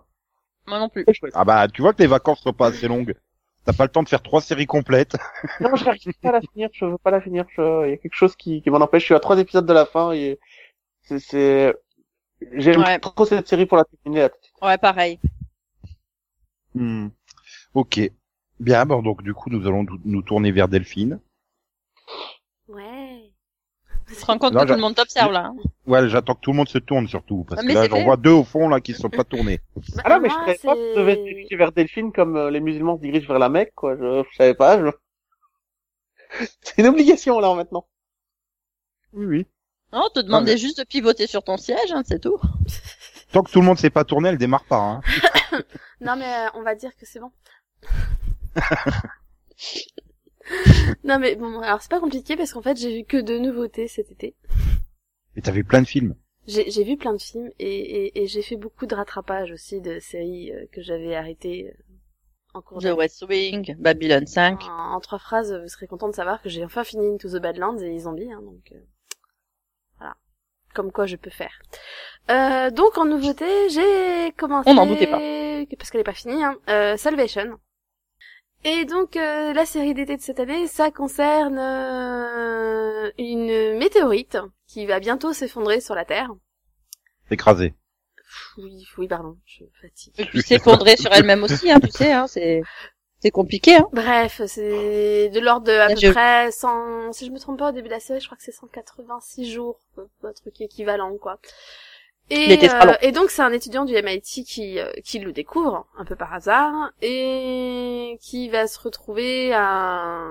[0.68, 1.06] Moi non plus.
[1.34, 3.16] Ah bah, tu vois que les vacances sont pas assez longues.
[3.64, 5.16] T'as pas le temps de faire trois séries complètes.
[5.62, 7.86] Non, je n'arrive pas à la finir, je veux pas la finir, je...
[7.88, 9.74] il y a quelque chose qui, qui m'en empêche, je suis à trois épisodes de
[9.74, 10.40] la fin et
[11.04, 11.76] c'est, c'est...
[12.54, 13.00] j'aime Ouais.
[13.00, 14.28] trop cette série pour la terminer.
[14.62, 15.20] Ouais, pareil.
[16.76, 17.08] Hmm.
[17.74, 18.12] Ok.
[18.62, 21.20] Bien, bon, donc du coup, nous allons nous tourner vers Delphine.
[22.68, 23.32] Ouais.
[24.14, 25.48] se rend compte Non, que tout le monde t'observe là.
[25.48, 25.56] hein.
[25.88, 28.18] Ouais, j'attends que tout le monde se tourne surtout, parce Ah, que là j'en vois
[28.18, 29.60] deux au fond là qui se sont pas tournés.
[29.96, 31.72] Bah, Ah non, mais je moi, savais pas que tu devais te c'est- diriger vers
[31.72, 33.96] Delphine comme euh, les musulmans se dirigent vers la Mecque, quoi.
[33.98, 34.80] Je, je savais pas.
[34.80, 34.90] Je...
[36.62, 37.88] C'est une obligation, là, maintenant.
[39.14, 39.46] Oui, oui.
[39.92, 42.38] Non, on te demandait mais- juste de pivoter sur ton siège, hein, c'est tout.
[43.34, 44.78] Tant que tout le monde s'est pas tourné, elle démarre pas.
[44.78, 45.02] Hein.
[46.00, 47.32] Non mais euh, on va dire que c'est bon.
[51.04, 53.88] non mais bon, alors c'est pas compliqué parce qu'en fait j'ai vu que deux nouveautés
[53.88, 54.36] cet été.
[55.36, 56.16] Et t'as vu plein de films.
[56.48, 59.80] J'ai j'ai vu plein de films et, et, et j'ai fait beaucoup de rattrapage aussi
[59.80, 61.84] de séries euh, que j'avais arrêtées euh,
[62.54, 62.94] en cours The.
[62.98, 64.64] West Wing, Babylon 5.
[64.64, 67.42] En, en trois phrases, vous serez content de savoir que j'ai enfin fini Into the
[67.42, 68.80] Badlands et les zombies, hein, donc euh,
[70.00, 70.16] voilà.
[70.74, 71.62] Comme quoi je peux faire.
[72.30, 74.70] Euh, donc en nouveauté, j'ai commencé.
[74.70, 75.20] On n'en doutait pas.
[75.78, 76.44] Parce qu'elle est pas finie.
[76.44, 77.60] Hein, euh, Salvation.
[78.64, 84.38] Et donc euh, la série d'été de cette année, ça concerne euh, une météorite
[84.68, 86.30] qui va bientôt s'effondrer sur la Terre.
[87.32, 87.74] Écrasé.
[88.16, 90.14] Pff, Oui, oui, pardon, je fatigue.
[90.20, 92.62] Et puis s'effondrer sur elle-même aussi, hein, tu sais, hein, c'est
[93.20, 93.76] c'est compliqué.
[93.78, 93.88] Hein.
[93.94, 97.60] Bref, c'est de l'ordre de à Là, peu je- près 100, si je me trompe
[97.60, 100.60] pas au début de la série, je crois que c'est 186 jours, euh, un truc
[100.62, 101.40] équivalent quoi.
[102.34, 106.06] Et, euh, et donc c'est un étudiant du MIT qui euh, qui le découvre un
[106.06, 110.30] peu par hasard et qui va se retrouver à,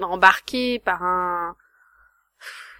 [0.00, 1.54] embarqué par un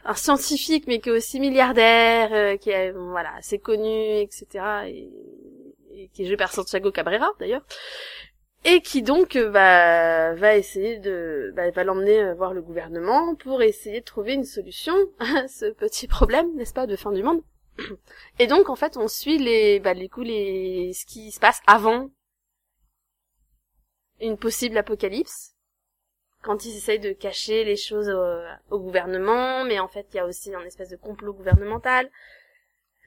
[0.05, 4.47] un scientifique mais qui est aussi milliardaire, euh, qui est voilà assez connu, etc.
[4.88, 5.09] Et,
[5.95, 7.62] et qui est joué par Santiago Cabrera d'ailleurs
[8.64, 13.62] et qui donc euh, bah, va essayer de bah, va l'emmener voir le gouvernement pour
[13.62, 17.43] essayer de trouver une solution à ce petit problème n'est-ce pas de fin du monde
[18.38, 21.60] et donc en fait on suit les bah les coups les ce qui se passe
[21.66, 22.10] avant
[24.20, 25.54] une possible apocalypse
[26.42, 28.12] quand ils essayent de cacher les choses
[28.70, 32.10] au, gouvernement mais en fait il y a aussi un espèce de complot gouvernemental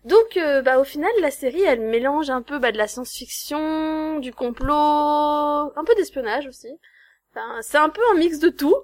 [0.05, 4.19] donc, euh, bah, au final, la série, elle mélange un peu bah, de la science-fiction,
[4.19, 6.69] du complot, un peu d'espionnage aussi.
[7.31, 8.75] Enfin, c'est un peu un mix de tout,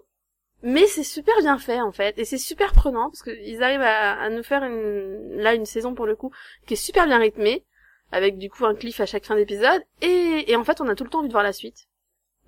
[0.64, 4.30] mais c'est super bien fait en fait, et c'est super prenant parce qu'ils arrivent à,
[4.30, 6.32] nous faire là une saison pour le coup
[6.68, 7.66] qui est super bien rythmée,
[8.12, 11.04] avec du coup un cliff à chaque fin d'épisode, et, en fait, on a tout
[11.04, 11.88] le temps envie de voir la suite.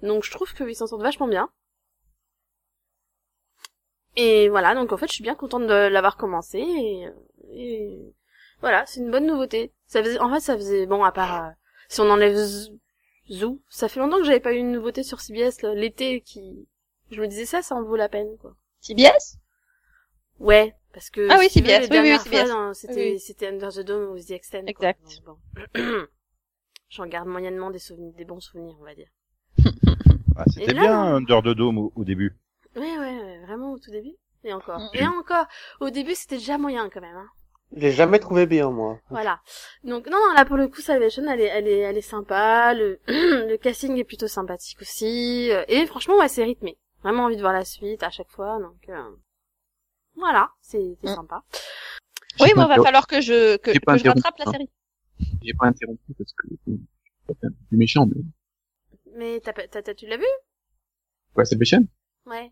[0.02, 1.50] Donc, je trouve qu'ils s'en sortent vachement bien.
[4.16, 6.60] Et voilà, donc en fait, je suis bien contente de l'avoir commencé,
[7.52, 8.00] et,
[8.62, 9.74] voilà, c'est une bonne nouveauté.
[9.88, 11.50] Ça faisait, en fait, ça faisait, bon, à part, euh,
[11.90, 12.36] si on enlève
[13.32, 16.68] Zoo, ça fait longtemps que j'avais pas eu une nouveauté sur CBS, l'été, qui,
[17.14, 18.56] je me disais ça, ça en vaut la peine, quoi.
[18.82, 19.38] CBS
[20.40, 21.28] Ouais, parce que.
[21.30, 22.74] Ah oui, si veux, CBS, les oui, oui, CBS.
[22.74, 24.62] C'était, Oui, c'était Under the Dome ou The Extend.
[24.62, 24.70] quoi.
[24.90, 25.02] Exact.
[25.26, 25.38] Donc,
[25.76, 25.82] bon.
[26.90, 29.08] J'en garde moyennement des souvenirs, des bons souvenirs, on va dire.
[30.36, 31.00] Ah, C'était là, bien.
[31.16, 32.36] Under the Dome au, au début.
[32.76, 34.16] Ouais, ouais, ouais, vraiment au tout début.
[34.44, 34.80] Et encore.
[34.80, 34.90] Mm.
[34.96, 35.46] Et encore.
[35.80, 37.28] Au début, c'était déjà moyen, quand même, hein.
[37.76, 39.00] Je l'ai jamais trouvé bien, moi.
[39.12, 39.42] Voilà.
[39.84, 42.74] Donc non, non, là pour le coup, Salvation, elle est, elle est, elle est sympa.
[42.74, 45.52] Le, le casting est plutôt sympathique aussi.
[45.68, 46.78] Et franchement, ouais, c'est rythmé.
[47.04, 48.60] Vraiment envie de voir la suite à chaque fois.
[48.60, 49.10] Donc euh,
[50.16, 51.16] voilà, c'est c'est Mm.
[51.16, 51.44] sympa.
[52.40, 54.52] Oui, moi, va falloir que je que, je rattrape la hein.
[54.52, 54.70] série.
[55.44, 56.48] J'ai pas interrompu parce que
[57.38, 58.22] peu méchant, mais
[59.16, 60.26] Mais t'as, pas- t'as, t'as- tu l'as vu?
[61.36, 61.84] Ouais, c'est méchant.
[62.26, 62.52] Ouais.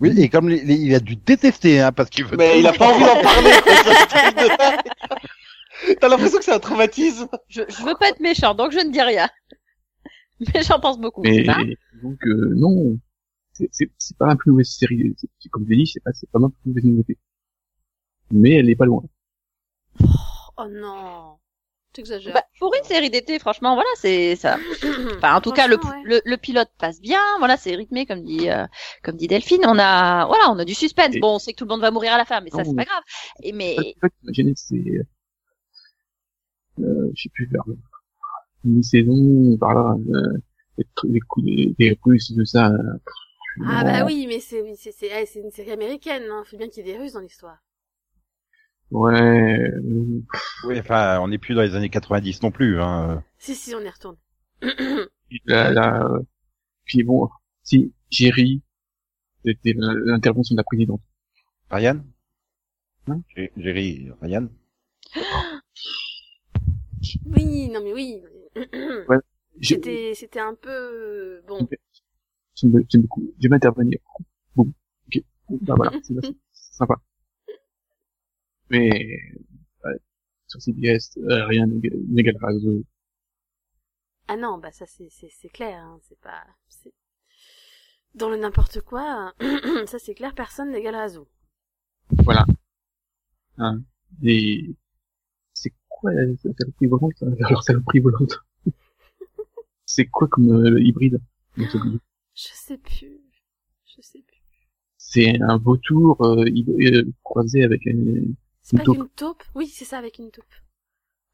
[0.00, 2.36] Oui, et comme les- les- il a dû détester, hein, parce qu'il veut.
[2.36, 3.50] Mais il a pas envie d'en parler,
[6.00, 7.28] T'as l'impression que c'est un traumatisme.
[7.48, 9.28] Je, je veux pas être méchant, donc je ne dis rien.
[10.54, 11.22] Mais j'en pense beaucoup.
[11.22, 11.56] Mais c'est ça
[12.02, 12.98] donc euh, non,
[13.52, 15.14] c'est c'est c'est pas la plus mauvaise série.
[15.16, 17.18] C'est- Comme je l'ai dit, c'est pas c'est pas ma plus mauvaise nouveauté.
[18.30, 19.02] Mais elle est pas loin.
[20.56, 21.36] Oh non.
[21.94, 22.34] T'exagères.
[22.34, 24.58] Bah, pour une série d'été, franchement, voilà, c'est ça.
[25.16, 26.02] Enfin, en tout cas, le, ouais.
[26.04, 27.20] le, le pilote passe bien.
[27.38, 28.66] Voilà, c'est rythmé, comme dit, euh,
[29.02, 29.62] comme dit Delphine.
[29.66, 31.14] On a, voilà, on a du suspense.
[31.16, 32.62] Et- Bon, on sait que tout le monde va mourir à la fin, mais ça,
[32.64, 33.02] c'est pas grave.
[33.42, 34.84] Et mais, En fait, imaginez, c'est
[36.80, 37.62] euh, je sais plus vers
[38.64, 40.38] une saison par là, euh,
[41.78, 42.68] des, Russes, de ça.
[42.70, 42.98] euh,
[43.66, 46.24] Ah bah oui, mais c'est, oui, c'est, c'est, eh, c'est une série américaine.
[46.30, 46.42] Hein.
[46.46, 47.58] Faut bien qu'il y ait des Russes dans l'histoire.
[48.90, 49.70] Ouais.
[50.64, 52.80] Oui, enfin, on n'est plus dans les années 90 non plus.
[52.80, 53.22] Hein.
[53.38, 54.16] Si si, on y retourne.
[55.44, 56.20] là, là, euh,
[56.84, 57.28] puis bon,
[57.62, 58.62] si Jerry,
[59.44, 61.02] c'était la- l'intervention de la présidente.
[61.70, 62.00] Ryan?
[63.08, 63.20] Hein?
[63.36, 64.48] J'ai- Jerry, Ryan?
[67.26, 68.22] Oui, non mais oui.
[69.08, 69.18] Ouais.
[69.62, 71.68] C'était, c'était un peu bon.
[72.54, 73.32] J'aime beaucoup.
[73.38, 73.98] J'aime intervenir.
[74.56, 74.72] Bon,
[75.06, 75.22] ok.
[75.62, 76.14] Bah voilà, c'est
[76.52, 76.96] sympa.
[78.70, 78.90] Mais
[79.84, 79.98] ouais,
[80.46, 82.84] sur CBS, euh, rien n'égal n'égale Razo.
[84.26, 86.92] Ah non, bah ça c'est c'est c'est clair, hein, c'est pas c'est
[88.14, 89.32] dans le n'importe quoi.
[89.86, 91.28] ça c'est clair, personne n'égale Razo.
[92.24, 92.44] Voilà.
[93.56, 93.80] Hein.
[94.22, 94.74] Et
[95.54, 98.38] c'est quoi la saloperie volante Alors saloperie volante.
[99.90, 101.18] C'est quoi comme euh, hybride
[101.56, 101.98] oublié.
[102.34, 103.20] Je sais plus.
[103.86, 104.42] Je sais plus.
[104.98, 107.94] C'est un vautour euh, euh, croisé avec un,
[108.62, 108.96] C'est Une pas taupe.
[108.98, 109.42] une taupe?
[109.54, 110.44] Oui, c'est ça, avec une taupe.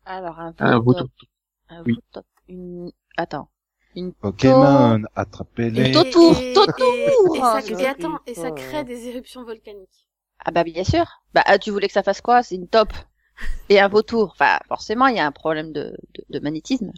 [0.05, 1.03] Alors, un un vautour.
[1.03, 1.29] vautour.
[1.69, 1.95] Un oui.
[1.95, 2.23] vautour.
[2.49, 2.93] Une...
[3.17, 3.49] Attends.
[3.97, 5.91] Une Pokémon, attrapez-les.
[5.91, 9.45] Et Tautour, Et- Tautour et- et ça- Ah, et attends, et ça crée des éruptions
[9.45, 10.07] volcaniques.
[10.45, 11.07] Ah bah bien sûr.
[11.33, 12.43] Bah ah, tu voulais que ça fasse quoi?
[12.43, 12.93] C'est une taupe
[13.69, 14.31] et un vautour.
[14.33, 16.93] Enfin forcément il y a un problème de, de, de magnétisme.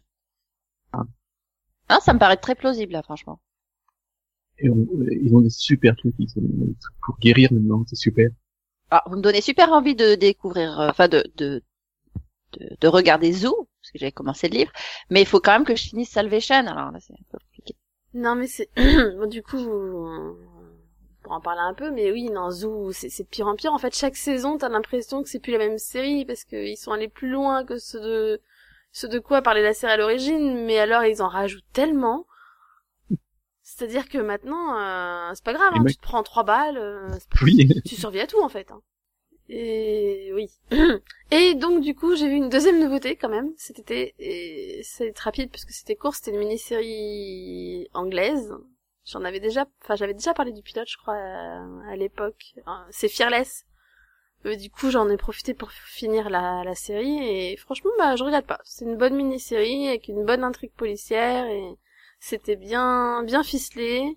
[1.89, 1.97] Ah.
[1.97, 3.41] Ah, ça me paraît très plausible là franchement.
[4.59, 7.85] Et on- euh, ils ont des super trucs, ils ont des trucs pour guérir maintenant,
[7.89, 8.29] c'est super.
[8.91, 11.63] Ah, vous me donnez super envie de découvrir, euh, enfin de, de
[12.55, 14.73] de de regarder Zoo parce que j'avais commencé le livre,
[15.11, 16.57] mais il faut quand même que je finisse Salvation.
[16.67, 17.77] Alors là c'est un peu compliqué.
[18.15, 18.71] Non, mais c'est...
[18.77, 20.35] bon, du coup, euh,
[21.23, 23.73] pour en parler un peu, mais oui, non, Zoo, c'est c'est de pire en pire.
[23.73, 26.93] En fait, chaque saison, t'as l'impression que c'est plus la même série, parce qu'ils sont
[26.93, 28.41] allés plus loin que ceux de...
[28.99, 32.27] ceux de quoi parlait la série à l'origine, mais alors ils en rajoutent tellement...
[33.63, 37.29] C'est-à-dire que maintenant, euh, c'est pas grave, hein, tu te prends trois balles, euh, c'est
[37.29, 37.69] pas- Oui.
[37.85, 38.71] tu survis à tout en fait.
[38.71, 38.81] hein.
[39.49, 40.49] Et oui.
[41.31, 44.15] Et donc du coup, j'ai vu une deuxième nouveauté quand même cet été.
[44.19, 46.15] Et c'est rapide parce que c'était court.
[46.15, 48.55] C'était une mini-série anglaise.
[49.05, 52.55] J'en avais déjà, enfin j'avais déjà parlé du pilote, je crois, à, à l'époque.
[52.67, 53.66] Hein, C'est Fearless.
[54.45, 58.47] Euh, du coup, j'en ai profité pour finir la, série et franchement, bah je regrette
[58.47, 58.61] pas.
[58.65, 61.77] C'est une bonne mini-série avec une bonne intrigue policière et
[62.21, 64.17] c'était bien bien ficelé.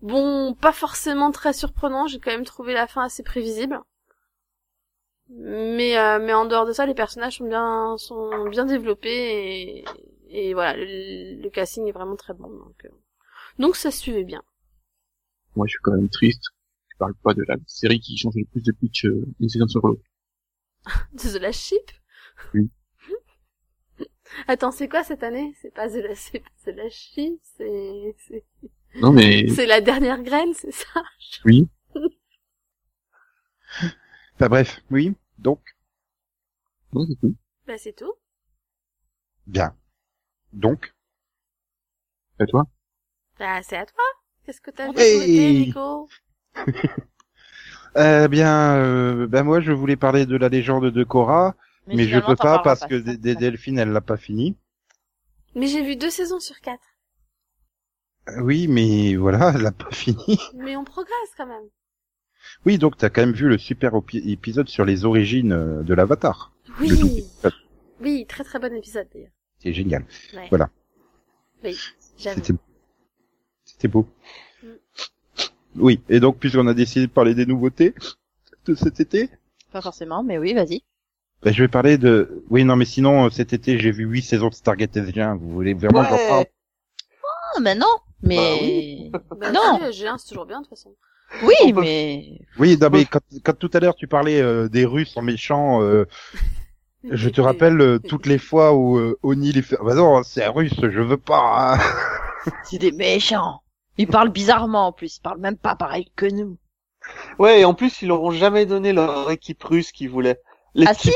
[0.00, 2.06] Bon, pas forcément très surprenant.
[2.06, 3.80] J'ai quand même trouvé la fin assez prévisible.
[5.28, 9.84] Mais euh, mais en dehors de ça, les personnages sont bien sont bien développés
[10.28, 12.48] et, voilà, le, casting est vraiment très bon.
[12.48, 12.88] Donc euh,
[13.58, 14.42] donc ça suivait bien.
[15.56, 16.42] Moi, je suis quand même triste.
[17.02, 19.66] Je parle pas de la série qui change le plus de pitch euh, une saison
[19.66, 20.02] sur l'autre.
[21.16, 21.90] The Last Ship.
[22.54, 22.70] Oui.
[24.46, 25.52] Attends, c'est quoi cette année?
[25.60, 28.44] C'est pas The Last c'est The Last Ship, c'est c'est
[29.00, 31.02] Non, mais c'est la dernière graine, c'est ça?
[31.44, 31.68] Oui.
[34.34, 35.14] Enfin bref, oui.
[35.38, 35.60] Donc,
[36.92, 37.34] Non, c'est tout.
[37.66, 38.12] Bah c'est tout.
[39.48, 39.76] bien.
[40.52, 40.94] Donc,
[42.38, 42.64] À toi.
[43.40, 44.04] Bah c'est à toi.
[44.44, 45.66] Qu'est-ce que t'as vu Hey.
[45.66, 46.08] Nico?
[47.96, 51.54] eh bien, euh, ben moi je voulais parler de la légende de Korra,
[51.86, 52.94] mais, je finalement, peux pas parce pas, que.
[52.94, 54.56] Dé- Delphine elle l'a pas fini.
[55.54, 56.82] Mais j'ai vu deux saisons sur quatre.
[58.28, 60.38] Euh, Oui, mais voilà, elle l'a pas fini.
[60.54, 61.68] Mais on progresse quand même.
[62.66, 66.52] Oui, donc t'as quand même vu le super épisode sur les origines euh, de l'Avatar.
[66.80, 67.24] Oui.
[68.00, 69.30] Oui, très très bon épisode d'ailleurs.
[69.60, 70.04] C'est génial.
[70.34, 70.48] Ouais.
[70.48, 70.70] Voilà.
[71.62, 71.78] Oui,
[73.64, 74.08] c'était beau.
[74.62, 74.66] Mm.
[75.76, 77.94] Oui, et donc puisqu'on a décidé de parler des nouveautés
[78.66, 79.30] de cet été,
[79.72, 80.82] Pas forcément, mais oui, vas-y.
[81.42, 82.44] ben, je vais parler de.
[82.50, 85.36] Oui, non, mais sinon euh, cet été j'ai vu huit saisons de Stargate SG1.
[85.38, 86.44] Vous voulez vraiment que j'en parle?
[87.56, 87.86] Ah, mais non,
[88.22, 89.10] mais
[89.40, 89.90] Bah, non.
[89.92, 90.94] si, G1 c'est toujours bien de toute façon.
[91.42, 94.68] oui, On peut- mais Oui, non, mais quand, quand tout à l'heure tu parlais euh,
[94.68, 96.04] des Russes en méchants, euh,
[97.10, 99.76] je te rappelle euh, toutes les fois où euh, Oni les fait.
[99.80, 101.74] Ah Bah non, c'est un Russe, je veux pas.
[101.74, 101.78] hein.
[102.64, 103.62] c'est des méchants.
[103.98, 106.58] Ils parlent bizarrement en plus, ils parlent même pas pareil que nous.
[107.38, 110.40] Ouais, et en plus, ils leur ont jamais donné leur équipe russe qu'ils voulaient.
[110.84, 111.10] Ah si,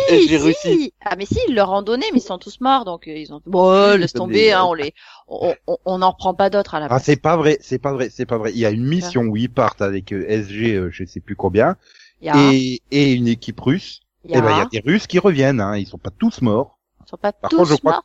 [0.55, 0.93] si.
[1.01, 3.33] Ah mais si, ils leur ont donné, mais ils sont tous morts, donc euh, ils
[3.33, 3.41] ont.
[3.47, 4.93] Bon, laisse tomber, hein, on les,
[5.29, 7.93] on, on, on en reprend pas d'autres à la Ah, c'est pas vrai, c'est pas
[7.93, 8.53] vrai, c'est pas vrai.
[8.53, 11.37] Il y a une mission où ils partent avec euh, SG, euh, je sais plus
[11.37, 11.77] combien,
[12.21, 14.01] Il y a, et, et une équipe russe.
[14.25, 15.77] il y Et a, ben il y a des Russes qui reviennent, hein.
[15.77, 16.79] Ils sont pas tous morts.
[17.01, 18.05] ils sont pas Par tous contre, je crois morts.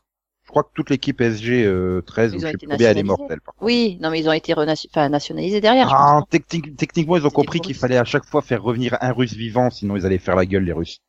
[0.52, 3.02] Je crois que toute l'équipe SG euh, 13 Ils ou je sais combien elle est
[3.02, 3.40] mortelle.
[3.40, 3.64] Par contre.
[3.64, 5.88] Oui, non mais ils ont été enfin, nationalisés derrière.
[5.90, 9.32] Ah, technique- techniquement, ils ont compris qu'il fallait à chaque fois faire revenir un Russe
[9.32, 11.00] vivant, sinon ils allaient faire la gueule les Russes.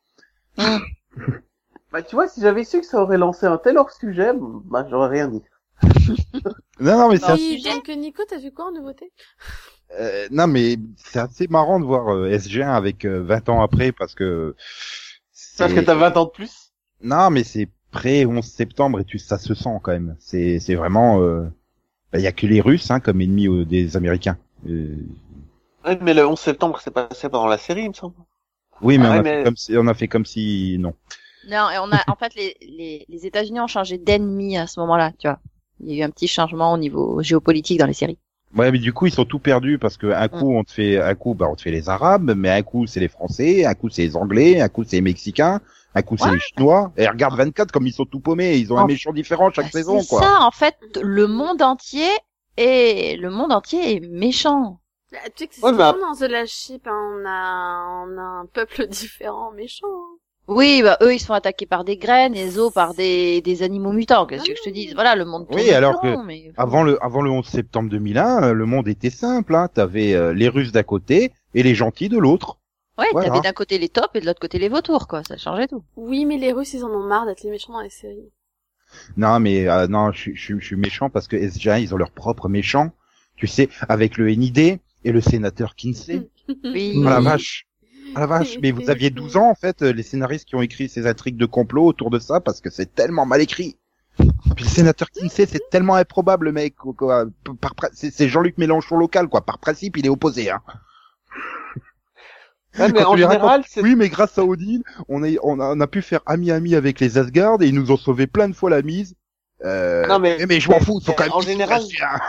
[0.57, 0.79] non
[1.91, 4.87] Bah, tu vois, si j'avais su que ça aurait lancé un tel hors sujet, bah,
[4.89, 5.41] j'aurais rien dit.
[6.79, 7.73] Non, non, mais c'est assez, Oui, sujet.
[7.73, 9.11] donc Nico, t'as vu quoi en nouveauté?
[9.99, 13.91] Euh, non, mais c'est assez marrant de voir euh, SG1 avec euh, 20 ans après
[13.91, 14.55] parce que.
[15.57, 16.71] Parce que t'as 20 ans de plus?
[17.01, 20.15] Non, mais c'est près 11 septembre et tu, ça se sent quand même.
[20.19, 21.23] C'est, c'est vraiment.
[21.23, 21.51] Il
[22.13, 24.37] bah, y a que les Russes hein, comme ennemis euh, des Américains.
[24.69, 24.95] Euh,
[25.85, 28.15] Ouais, mais le 11 septembre, c'est passé pendant la série, il me semble.
[28.81, 30.77] oui, mais, Ah on, a ouais, fait mais- comme si, on a fait comme si
[30.79, 30.93] non.
[31.45, 34.79] Non, et on a, en fait, les, les, les États-Unis ont changé d'ennemi à ce
[34.81, 35.39] moment-là, tu vois.
[35.79, 38.19] Il y a eu un petit changement au niveau géopolitique dans les séries.
[38.55, 40.99] Ouais, mais du coup, ils sont tout perdus parce que un coup, on te fait,
[41.01, 43.73] un coup, bah, on te fait les Arabes, mais un coup, c'est les Français, un
[43.73, 45.59] coup, c'est les Anglais, un coup, c'est les Mexicains,
[45.95, 46.33] un coup, c'est Ouais.
[46.33, 46.91] les Chinois.
[46.97, 49.71] Et regarde 24 comme ils sont tout paumés, ils ont un méchant différent chaque Bah,
[49.71, 50.21] saison, c'est quoi.
[50.21, 52.07] ça, en fait, le monde entier
[52.57, 54.79] est, le monde entier est méchant.
[55.11, 56.91] Bah, tu sais que c'est Ouais, dans The Last Ship, hein.
[56.91, 59.87] on a, on a un peuple différent, méchant.
[59.87, 60.12] hein.
[60.47, 63.41] Oui, bah eux ils se font attaquer par des graines, et les autres par des,
[63.41, 64.25] des animaux mutants.
[64.25, 65.47] Qu'est-ce que je te dis Voilà, le monde.
[65.51, 66.51] Oui, alors que mais...
[66.57, 69.55] Avant le, avant le 11 septembre 2001, euh, le monde était simple.
[69.55, 69.69] Hein.
[69.73, 72.57] T'avais euh, les Russes d'un côté et les gentils de l'autre.
[72.97, 73.29] Ouais, Voilà.
[73.29, 75.23] t'avais d'un côté les tops et de l'autre côté les vautours, quoi.
[75.23, 75.83] Ça changeait tout.
[75.95, 78.29] Oui, mais les Russes, ils en ont marre d'être les méchants dans les séries.
[79.17, 81.93] Non, mais euh, non, je, suis- je, suis- je suis méchant parce que SG1, ils
[81.95, 82.91] ont leur propre méchant.
[83.37, 84.59] Tu sais, avec le NID
[85.05, 86.29] et le sénateur Kinsey.
[86.65, 87.01] Oui.
[87.05, 87.65] Ah la vache.
[88.15, 88.57] Ah la vache.
[88.61, 91.37] Mais vous aviez 12 ans, en fait, euh, les scénaristes qui ont écrit ces intrigues
[91.37, 93.77] de complot autour de ça parce que c'est tellement mal écrit.
[94.17, 96.75] Puis le sénateur Kinsey, c'est tellement improbable, le mec.
[96.75, 97.25] quoi.
[97.59, 99.41] Par, c'est Jean-Luc Mélenchon local, quoi.
[99.45, 100.61] Par principe, il est opposé, hein.
[102.79, 105.75] Ouais, mais en racontes, général, c'est Oui, mais grâce à Odin, on a, on a,
[105.75, 108.55] on a pu faire ami-ami avec les Asgard et ils nous ont sauvé plein de
[108.55, 109.15] fois la mise.
[109.63, 112.19] Euh, Non, mais- mais je m'en fous, ils sont quand même en général- hein.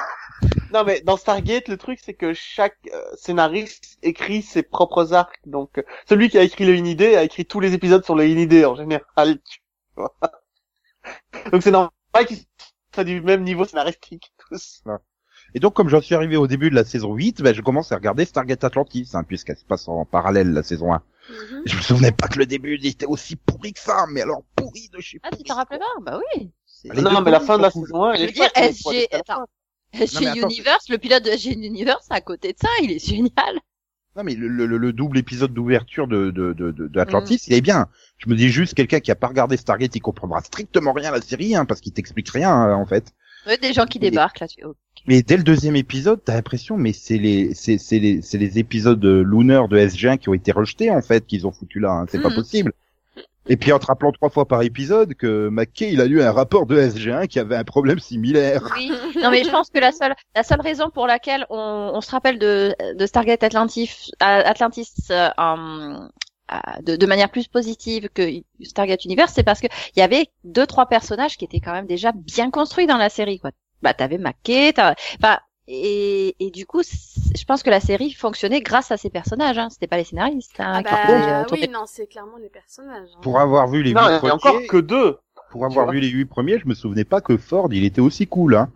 [0.72, 5.38] Non mais dans Stargate, le truc c'est que chaque euh, scénariste écrit ses propres arcs.
[5.46, 8.26] Donc euh, celui qui a écrit le Unidé a écrit tous les épisodes sur le
[8.26, 9.38] Unidé en général.
[9.50, 9.60] tu
[9.96, 10.14] vois.
[11.52, 11.92] donc c'est normal
[12.26, 12.38] qu'ils
[12.94, 14.82] soient du même niveau scénaristique tous.
[15.54, 17.92] Et donc, comme j'en suis arrivé au début de la saison 8, ben, je commence
[17.92, 21.02] à regarder Stargate Atlantis, hein, puisqu'elle se passe en parallèle, la saison 1.
[21.28, 21.62] Mhm.
[21.64, 24.42] Je me souvenais pas que le début il était aussi pourri que ça, mais alors
[24.56, 26.00] pourri de chez Ah, tu t'en rappelles pas?
[26.02, 26.50] Bah oui.
[26.66, 28.50] C'est- Les non mais la fin de la saison 1, elle Je est veux dire,
[28.54, 29.46] SG, attends.
[29.94, 33.60] SG attends, Universe, le pilote de SG Universe, à côté de ça, il est génial.
[34.16, 37.88] Non, mais le, le- le double épisode d'ouverture de, de, de, Atlantis, il est bien.
[38.18, 41.16] Je me dis juste, quelqu'un qui a pas regardé Stargate, il comprendra strictement rien à
[41.16, 43.12] la série, hein, parce qu'il t'explique rien, hein, en fait.
[43.46, 44.44] Ouais, des gens qui Mais- débarquent.
[44.64, 44.74] Oh.
[45.08, 48.58] Mais dès le deuxième épisode, t'as l'impression, mais c'est les, c'est, c'est les, c'est les
[48.60, 51.90] épisodes euh, Lunar de SG1 qui ont été rejetés, en fait, qu'ils ont foutu là,
[51.90, 52.06] hein.
[52.08, 52.36] c'est pas Mhm.
[52.36, 52.72] possible.
[53.48, 56.32] Et puis en te rappelant trois fois par épisode que McKay, il a lu un
[56.32, 58.62] rapport de SG1 qui avait un problème similaire.
[58.76, 58.90] Oui.
[59.22, 62.10] Non, mais je pense que la seule, la seule raison pour laquelle on, on se
[62.10, 66.08] rappelle de, de Stargate Atlantis, Atlantis euh, en-
[66.52, 68.28] euh, de, de manière plus positive que
[68.62, 69.66] Stargate Universe, c'est parce que
[69.96, 73.08] il y avait deux trois personnages qui étaient quand même déjà bien construits dans la
[73.08, 73.38] série.
[73.40, 73.50] Quoi.
[73.82, 78.60] Bah, t'avais McKay, t'as- enfin, et, et du coup, je pense que la série fonctionnait
[78.60, 79.58] grâce à ces personnaires.
[79.58, 79.70] Hein.
[79.70, 80.58] C'était pas les scénaristes.
[80.60, 83.08] Hein, Ah qui bah, faisaient, euh, oui, non, c'est clairement les personnages.
[83.14, 83.20] hein.
[83.22, 85.18] Pour avoir vu les Non, huit il y a premiers, encore que deux.
[85.50, 88.26] pour avoir vu les huit premiers, je me souvenais pas que Ford, il était aussi
[88.26, 88.70] cool, hein.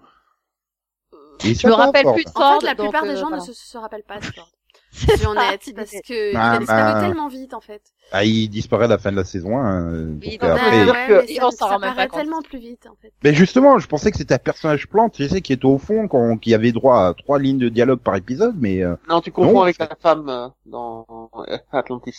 [1.44, 2.14] Est Je me rappelle Ford.
[2.14, 2.60] plus de En Ford.
[2.60, 3.36] fait, la donc, plupart euh, des gens voilà.
[3.42, 4.48] ne se, se rappellent pas de Ford.
[4.90, 5.30] C'est Je suis ça.
[5.30, 7.00] honnête, parce que il Ah, a disparu bah.
[7.00, 7.82] tellement vite, en fait.
[8.10, 9.92] Ah, il disparaît à la fin de la saison 1.
[9.92, 11.78] euh, Oui, donc non, après- mais- dire que- mais Et ça, on s'en ça rend
[11.78, 12.20] même pas paraît compte.
[12.20, 13.12] tellement plus vite, en fait.
[13.22, 16.08] Mais justement, je pensais que c'était un personnage plante, tu sais, qui était au fond,
[16.08, 19.30] qu'on- qui avait droit à trois lignes de dialogue par épisode, mais euh, Non, tu
[19.30, 21.06] confonds Non, avec la femme euh, dans
[21.48, 22.16] euh, Atlantis.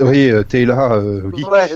[0.00, 1.44] Oui, euh, t'es là, euh, oui.
[1.44, 1.68] Ouais,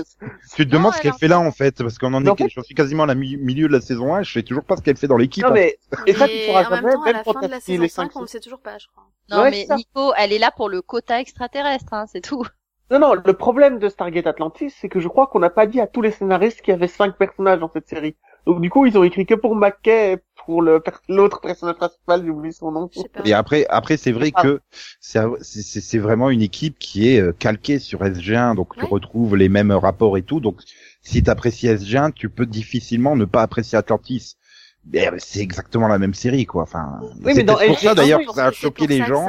[0.55, 2.49] Tu te Non, demandes ce elle qu'elle fait là en fait, parce qu'on en est,
[2.49, 4.77] j'en suis quasiment à la mi- milieu de la saison 1, je sais toujours pas
[4.77, 5.43] ce qu'elle fait dans l'équipe.
[5.43, 7.33] non en mais et ça tu pourras en même jamais, temps, à même la quand
[7.33, 9.03] fin de la saison les 5, cinq on le sait toujours pas, je crois.
[9.29, 9.65] Non, Ouais, mais.
[9.75, 12.43] Nico, elle est là pour le quota extraterrestre, hein, c'est tout.
[12.91, 15.79] Non, non, le problème de Stargate Atlantis, c'est que je crois qu'on n'a pas dit
[15.79, 18.17] à tous les scénaristes qu'il y avait cinq personnages dans cette série.
[18.45, 22.29] Donc du coup, ils ont écrit que pour McKay pour le l'autre personnage principal, j'ai
[22.29, 22.89] oublié son nom.
[23.25, 24.59] Et après, après c'est vrai que
[24.99, 29.49] c'est c'est- vraiment une équipe qui est euh, calquée sur SG1, donc tu retrouves les
[29.49, 30.39] mêmes rapports et tout.
[30.39, 30.61] Donc
[31.01, 34.35] si t'apprécies SG1, tu peux difficilement ne pas apprécier Atlantis.
[34.95, 36.63] Euh, c'est exactement la même série, quoi.
[36.63, 39.27] Enfin, mais c'est pour SG1, ça d'ailleurs oui, que ça a choqué les gens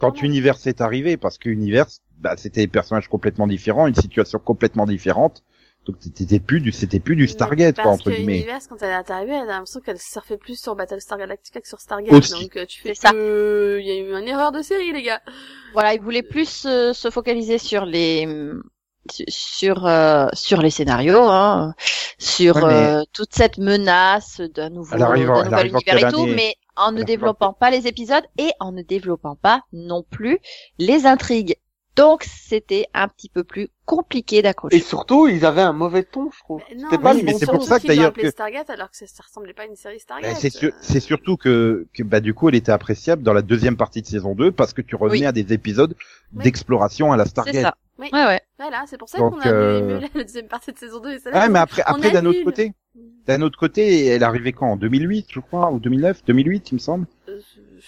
[0.00, 0.24] quand même.
[0.24, 1.86] Univers est arrivé, parce que Univers,
[2.18, 5.44] bah, c'était des personnages complètement différents, une situation complètement différente.
[5.88, 8.36] Donc c'était plus du, c'était plus du Stargate, quoi, Parce entre que guillemets.
[8.36, 11.66] Univers, quand elle est arrivée, elle a l'impression qu'elle surfait plus sur Battlestar Galactica que
[11.68, 12.12] sur Stargate.
[12.12, 12.42] Aussi.
[12.42, 13.10] Donc, euh, tu fais ça.
[13.14, 13.18] Il
[13.86, 15.22] y a eu une erreur de série, les gars.
[15.72, 18.28] Voilà, ils voulaient plus euh, se focaliser sur les
[19.28, 21.74] sur euh, sur les scénarios, hein,
[22.18, 25.96] sur Ouais, mais- euh, toute cette menace d'un nouveau, Elle arrive en- d'un elle nouvel
[25.96, 29.34] univers et tout, année mais en ne développant pas les épisodes et en ne développant
[29.36, 30.38] pas non plus
[30.78, 31.56] les intrigues.
[31.98, 34.80] Donc c'était un petit peu plus compliqué Et d'accrocher.
[34.80, 36.60] surtout, ils avaient un mauvais ton, je trouve.
[36.76, 39.06] Non, C'était pas mais bon c'est pour ça que d'ailleurs que- Stargate alors que ça,
[39.06, 40.30] ça ressemblait pas à une série Stargate.
[40.42, 43.76] Ben, c'est c'est surtout que, que bah, du coup, elle était appréciable dans la deuxième
[43.76, 45.26] partie de saison 2 parce que tu revenais Oui.
[45.26, 45.94] à des épisodes
[46.34, 46.44] Oui.
[46.44, 47.62] d'exploration à la C'est Stargate.
[47.62, 47.74] ça.
[47.98, 48.08] Oui.
[48.12, 48.40] Ouais ouais.
[48.58, 51.18] Voilà, c'est pour ça Donc, qu'on a euh, la deuxième partie de saison 2 et
[51.18, 51.40] celle-là.
[51.42, 52.72] Ouais, mais après, après d'un autre côté,
[53.26, 54.70] d'un autre côté, elle arrivait quand?
[54.70, 57.06] En 2008, je crois, ou 2009 2008, il me semble.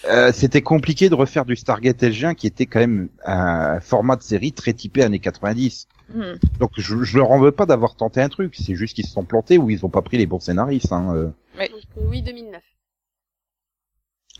[0.05, 4.23] Euh, c'était compliqué de refaire du Stargate SG1 qui était quand même un format de
[4.23, 5.87] série très typé années 90.
[6.13, 6.33] Hmm.
[6.59, 9.13] Donc je, je leur en veux pas d'avoir tenté un truc, c'est juste qu'ils se
[9.13, 10.91] sont plantés ou ils ont pas pris les bons scénaristes.
[10.91, 11.15] Hein.
[11.15, 11.29] euh.
[11.97, 12.61] oui, 2009.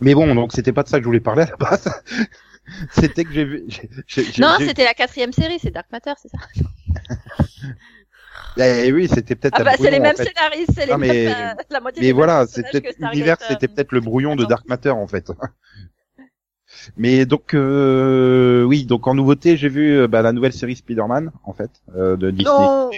[0.02, 1.90] Mais bon, donc c'était pas de ça que je voulais parler à la base.
[2.92, 3.64] c'était que j'ai vu.
[3.68, 6.38] j'ai- j'ai- j'ai- Non, c'était la quatrième série, c'est Dark Matter, c'est ça.
[8.58, 9.58] Eh oui, c'était peut-être.
[9.60, 10.26] Ah bah c'est les en mêmes fait.
[10.26, 13.38] scénaristes, c'est les Ah, mais- mêmes, euh, la moitié Mais des voilà, personnages Stargate, l'univers,
[13.42, 14.46] euh, c'était peut-être le brouillon de.
[14.46, 15.32] Dark Matter en fait.
[16.98, 21.32] Mais donc euh, oui, donc en nouveauté, j'ai vu euh, bah, la nouvelle série Spider-Man
[21.44, 22.50] en fait euh, de Disney.
[22.50, 22.90] Non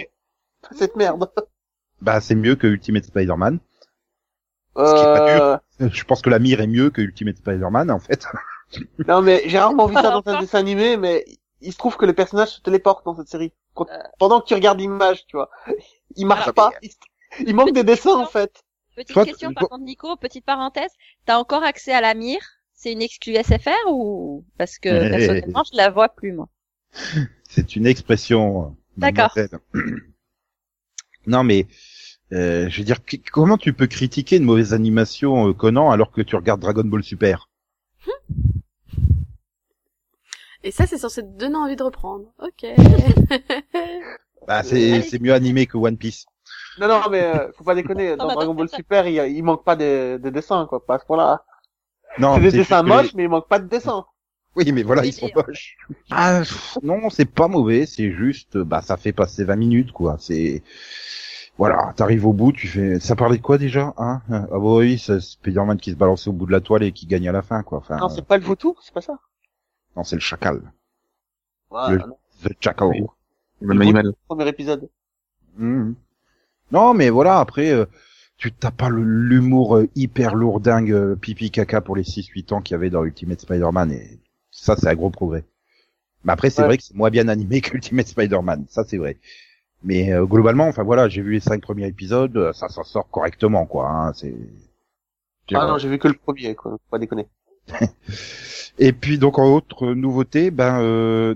[0.76, 1.28] Cette merde.
[2.00, 3.58] Bah c'est mieux que Ultimate Spider-Man.
[4.76, 5.88] qui est pas Euh...
[5.92, 8.26] Je pense que la mire est mieux que Ultimate Spider-Man en fait.
[9.06, 11.24] Non mais j'ai rarement vu ça dans un dessin animé, mais
[11.60, 13.52] il se trouve que le personnage se téléporte dans cette série.
[13.74, 13.98] Quand- Euh.
[14.18, 15.50] Pendant que tu regardes l'image, tu vois.
[16.16, 16.72] Il marche Ah, pas.
[16.82, 16.90] Il,
[17.46, 18.62] il manque des dessins en fait.
[18.94, 20.92] Petite question, par contre, Nico, petite parenthèse.
[21.26, 22.40] T'as encore accès à la mire?
[22.72, 26.48] C'est une exclue SFR ou parce que personnellement, je la vois plus moi?
[27.48, 28.66] C'est une expression.
[28.66, 29.34] euh, D'accord.
[31.26, 31.66] non mais
[32.32, 32.98] euh, je veux dire,
[33.32, 37.02] comment tu peux critiquer une mauvaise animation euh, Conan alors que tu regardes Dragon Ball
[37.02, 37.48] Super?
[40.64, 42.24] Et ça, c'est censé te donner envie de reprendre.
[42.38, 42.64] Ok.
[44.46, 46.26] Bah c'est c'est mieux animé que One Piece.
[46.78, 48.14] Non non mais euh, faut pas déconner.
[48.18, 50.84] Dans Dragon Ball Super, il, il manque pas des dessins quoi.
[50.84, 51.44] Pas à ce point-là.
[52.18, 54.04] Non, C'est des c'est dessins les- moches, mais il manque pas de dessins.
[54.54, 55.76] Oui, mais voilà, ils sont moches.
[56.10, 60.16] Ah, pff, non, c'est pas mauvais, c'est juste, bah, ça fait passer 20 minutes, quoi.
[60.20, 60.62] C'est,
[61.58, 64.20] voilà, t'arrives au bout, tu fais, ça parlait de quoi déjà, hein?
[64.30, 67.06] Ah bah oui, c'est Spider-Man qui se balançait au bout de la toile et qui
[67.06, 67.78] gagne à la fin, quoi.
[67.78, 69.18] Enfin, Non, c'est pas le vautour, c'est pas ça.
[69.96, 70.60] Non, c'est le chacal,
[71.70, 72.88] Ouais, Le- non, the jackal.
[72.88, 73.02] Oui.
[73.60, 74.12] Le même animal.
[74.28, 74.88] premier épisode.
[75.56, 75.94] Mhm.
[76.72, 77.86] Non, mais voilà, après, euh,
[78.36, 82.74] tu t'as pas l'humour euh, hyper lourdingue, euh, pipi caca pour les 6-8 ans qu'il
[82.74, 84.18] y avait dans Ultimate Spider-Man, et
[84.50, 85.44] ça, c'est un gros progrès.
[86.24, 86.68] Mais après, c'est Ouais.
[86.68, 89.18] vrai que c'est moins bien animé qu'Ultimate Spider-Man, ça c'est vrai.
[89.82, 93.66] Mais euh, globalement, enfin voilà, j'ai vu les cinq premiers épisodes, ça s'en sort correctement,
[93.66, 93.88] quoi.
[93.90, 94.34] Hein, c'est.
[95.54, 96.72] Ah non, j'ai vu que le premier, quoi.
[96.72, 97.26] Faut pas déconner.
[98.78, 101.34] Et puis donc en autre nouveauté, ben euh,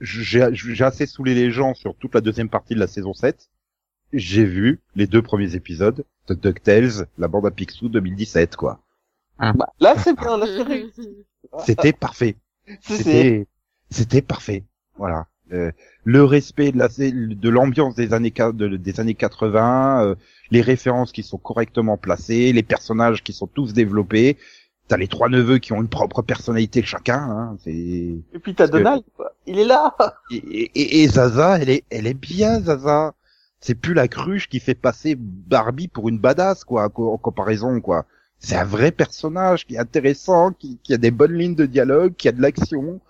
[0.00, 3.48] j'ai j'ai assez saoulé les gens sur toute la deuxième partie de la saison 7.
[4.12, 8.80] J'ai vu les deux premiers épisodes de DuckTales, la bande à Picsou 2017 quoi.
[9.38, 11.08] Bah, là, c'est bien, là, c'est réussi.
[11.64, 12.36] C'était parfait.
[12.82, 13.46] C'était
[13.90, 14.64] c'était parfait.
[14.96, 15.26] Voilà.
[15.52, 15.72] Euh,
[16.04, 20.14] le respect de la de l'ambiance des années de- des années 80, euh,
[20.50, 24.36] les références qui sont correctement placées, les personnages qui sont tous développés.
[24.90, 27.18] T'as les trois neveux qui ont une propre personnalité chacun.
[27.20, 29.32] Hein, c'est Et puis t'as que- Donald, quoi.
[29.46, 29.94] Il est là.
[30.32, 33.14] et, et, et Zaza, elle est, elle est bien, Zaza.
[33.60, 38.04] C'est plus la cruche qui fait passer Barbie pour une badass, quoi, en comparaison, quoi.
[38.40, 42.14] C'est un vrai personnage qui est intéressant, qui, qui a des bonnes lignes de dialogue,
[42.16, 43.00] qui a de l'action.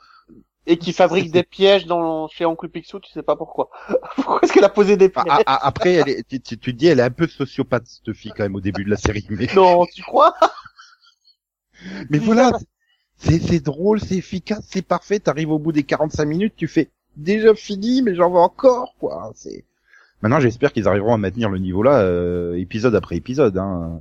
[0.67, 3.71] Et qui fabrique des pièges dans, chez Oncle Picsou, tu sais pas pourquoi.
[4.17, 5.37] pourquoi est-ce qu'elle a posé des Ah, pièges?
[5.39, 8.33] ah, ah, après, elle est, tu, tu, dis, elle est un peu sociopathe, cette fille,
[8.37, 9.27] quand même, au début de la série.
[9.31, 10.35] Mais, Non, tu crois?
[12.11, 12.53] Mais voilà,
[13.17, 15.21] c'est, c'est drôle, c'est efficace, c'est parfait.
[15.21, 19.31] T'arrives au bout des 45 minutes, tu fais déjà fini, mais j'en veux encore, quoi.
[19.35, 19.65] C'est,
[20.23, 24.01] maintenant, j'espère qu'ils arriveront à maintenir le niveau là, euh, épisode après épisode, hein.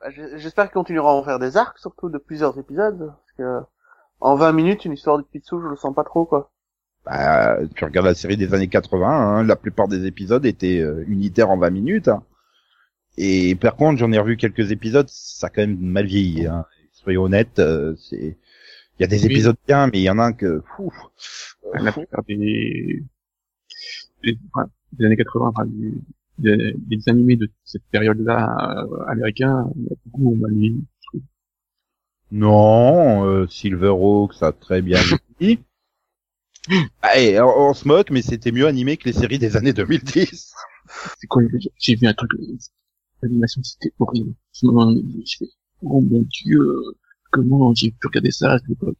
[0.00, 2.98] Bah, J'espère qu'ils continueront à en faire des arcs, surtout de plusieurs épisodes.
[2.98, 3.66] Parce que,
[4.20, 6.50] en 20 minutes, une histoire de Picsou, je le sens pas trop, quoi.
[7.04, 11.04] Bah, tu regardes la série des années 80, hein, la plupart des épisodes étaient euh,
[11.08, 12.08] unitaires en 20 minutes.
[12.08, 12.22] hein.
[13.18, 16.46] Et par contre, j'en ai revu quelques épisodes, ça a quand même mal vieilli.
[16.46, 16.66] Hein.
[16.92, 18.36] Soyons honnêtes, euh, c'est
[18.98, 19.32] il y a des Oui.
[19.32, 20.92] épisodes bien, mais il y en a un que fou,
[21.74, 23.02] La plupart des,
[24.22, 25.94] des, enfin, des années 80, enfin, du,
[26.38, 30.84] des, des animés de cette période-là euh, américains, il y a beaucoup mal vieilli.
[32.32, 34.98] Non, euh, Silverhawk, ça a très bien
[35.38, 35.60] vieilli.
[37.02, 40.54] Allez, on, on se moque, mais c'était mieux animé que les séries des années 2010.
[41.18, 41.42] C'est quoi,
[41.78, 42.30] j'ai- vu un truc,
[43.22, 44.34] l'animation c'était horrible.
[44.54, 44.72] Je me
[45.82, 46.60] oh mon dieu,
[47.30, 48.98] comment j'ai pu regarder ça à cette époque?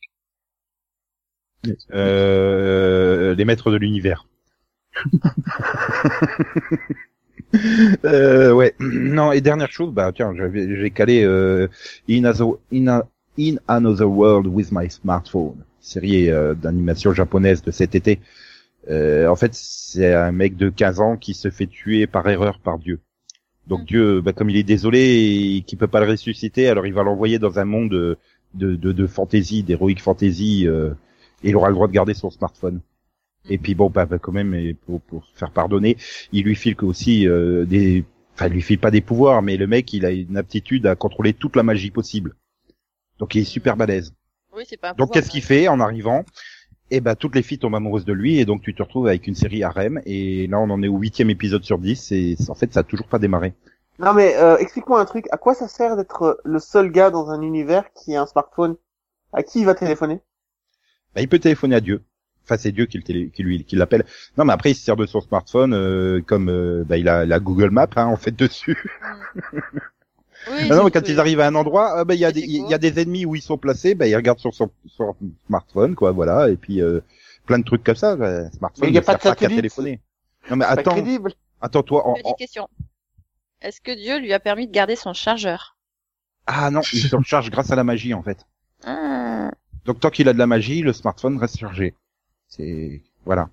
[1.94, 4.26] Euh, les maîtres de l'univers.
[8.04, 8.74] euh, ouais.
[8.80, 11.68] Non, et dernière chose, bah tiens, j'avais, j'ai calé euh,
[12.08, 13.08] in, Another- in, a-
[13.38, 18.20] in Another World with My Smartphone, série euh, d'animation japonaise de cet été.
[18.90, 22.58] Euh, en fait, c'est un mec de 15 ans qui se fait tuer par erreur
[22.60, 23.00] par Dieu.
[23.72, 26.92] Donc Dieu, bah, comme il est désolé et qu'il peut pas le ressusciter, alors il
[26.92, 28.18] va l'envoyer dans un monde de,
[28.52, 30.90] de, de, de fantasy, d'héroïque fantasy, euh,
[31.42, 32.80] et il aura le droit de garder son smartphone.
[33.48, 35.96] Et puis bon, bah, bah, quand même, pour, pour se faire pardonner,
[36.32, 38.04] il lui file que aussi euh, des,
[38.34, 40.94] enfin, il lui file pas des pouvoirs, mais le mec, il a une aptitude à
[40.94, 42.34] contrôler toute la magie possible.
[43.18, 44.12] Donc il est super balèze.
[44.54, 44.90] Oui, c'est pas.
[44.90, 46.26] un Donc qu'est-ce qu'il fait en arrivant?
[46.90, 49.26] Eh ben toutes les filles tombent amoureuses de lui et donc tu te retrouves avec
[49.26, 52.54] une série harem et là on en est au huitième épisode sur 10 et en
[52.54, 53.54] fait ça a toujours pas démarré.
[53.98, 55.26] Non mais, euh, explique-moi un truc.
[55.32, 58.26] À quoi ça sert d'être euh, le seul gars dans un univers qui a un
[58.26, 58.76] smartphone?
[59.32, 60.20] À qui il va téléphoner?
[61.14, 62.02] Bah, il peut téléphoner à Dieu.
[62.44, 64.04] Enfin c'est Dieu qui, le télé- qui lui qui l'appelle.
[64.36, 67.24] Non mais après il se sert de son smartphone euh, comme euh, bah, il a
[67.24, 68.76] la Google Maps hein, en fait dessus.
[70.50, 72.24] Oui, Ah non, mais c'est- quand ils arrivent à un endroit, ah, bah, il y
[72.24, 74.70] a des, y a des ennemis où ils sont placés, bah, ils regardent sur son,
[74.88, 75.14] son
[75.46, 77.00] smartphone, quoi, voilà, et puis, euh,
[77.46, 79.56] plein de trucs comme ça, bah, smartphone, Mais il y a pas de satellite.
[79.56, 80.00] téléphoner.
[80.50, 80.96] Non, mais attends,
[81.60, 82.68] attends, toi, en, en- Petite question.
[83.60, 85.76] Est-ce que Dieu lui a permis de garder son chargeur?
[86.46, 88.44] Ah non, il se recharge grâce à la magie, en fait.
[88.84, 89.50] Ah,
[89.84, 91.94] Donc, tant qu'il a de la magie, le smartphone reste chargé.
[92.48, 93.48] C'est, voilà.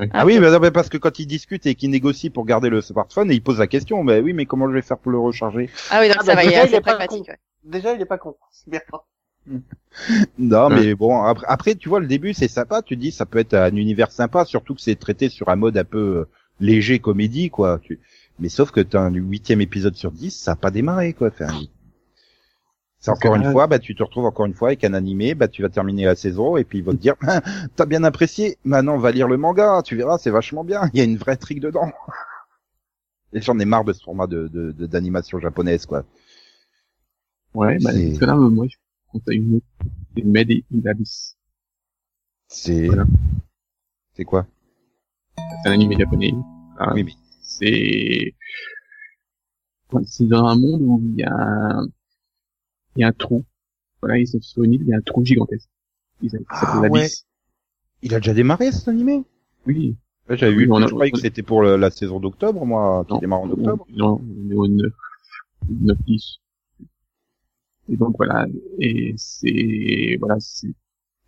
[0.00, 0.08] Oui.
[0.12, 3.30] Ah oui, mais parce que quand ils discutent et qu'ils négocient pour garder le smartphone,
[3.30, 5.70] et ils posent la question, mais oui, mais comment je vais faire pour le recharger?
[5.90, 7.28] Ah oui, donc Ah, ça bah, va, il est déjà, il assez est pas pragmatique.
[7.28, 7.38] ouais.
[7.64, 8.36] Déjà, il est pas con.
[8.50, 8.80] C'est bien.
[10.38, 10.86] Non, Ouais.
[10.86, 12.82] mais bon, après, après, tu vois, le début, c'est sympa.
[12.82, 15.76] Tu dis, ça peut être un univers sympa, surtout que c'est traité sur un mode
[15.76, 16.28] un peu euh,
[16.60, 17.78] léger comédie, quoi.
[17.82, 18.00] Tu...
[18.38, 21.28] Mais sauf que t'as un huitième épisode sur 10, ça a pas démarré, quoi.
[21.28, 21.48] Enfin,
[23.04, 25.46] c'est encore une fois, bah, tu te retrouves encore une fois avec un animé, bah,
[25.46, 27.42] tu vas terminer la saison, et puis ils vont te dire, Ah,
[27.76, 30.98] t'as bien apprécié, maintenant, on va lire le manga, tu verras, c'est vachement bien, il
[30.98, 31.92] y a une vraie trick dedans.
[33.34, 36.04] Et j'en ai marre de ce format de, de, de- d'animation japonaise, quoi.
[37.52, 38.76] Ouais, bah, C'est- parce que là, euh, moi, je
[39.12, 39.66] conseille une autre.
[40.16, 41.36] C'est Med et Abyss.
[42.48, 43.04] C'est, Voilà.
[44.14, 44.46] c'est quoi?
[45.36, 46.32] C'est un anime japonais.
[46.78, 48.34] Ah, Oui, mais C'est,
[50.06, 51.86] c'est dans un monde où il y a un,
[52.96, 53.44] il y a un trou.
[54.00, 55.68] Voilà, ils sont sur une île, il y a un trou gigantesque.
[56.22, 57.08] Ils Ah, ouais.
[58.02, 59.22] il a déjà démarré, cet animé?
[59.66, 59.96] Oui.
[60.28, 62.64] Ouais, j'avais Oui, vu, on a- je croyais que c'était pour le- la saison d'octobre,
[62.64, 63.86] moi, qui Non, démarre en octobre.
[63.90, 64.92] Non, on est au 9,
[65.68, 66.38] 9, 10.
[67.90, 68.46] Et donc voilà,
[68.78, 70.72] et c'est, voilà, c'est,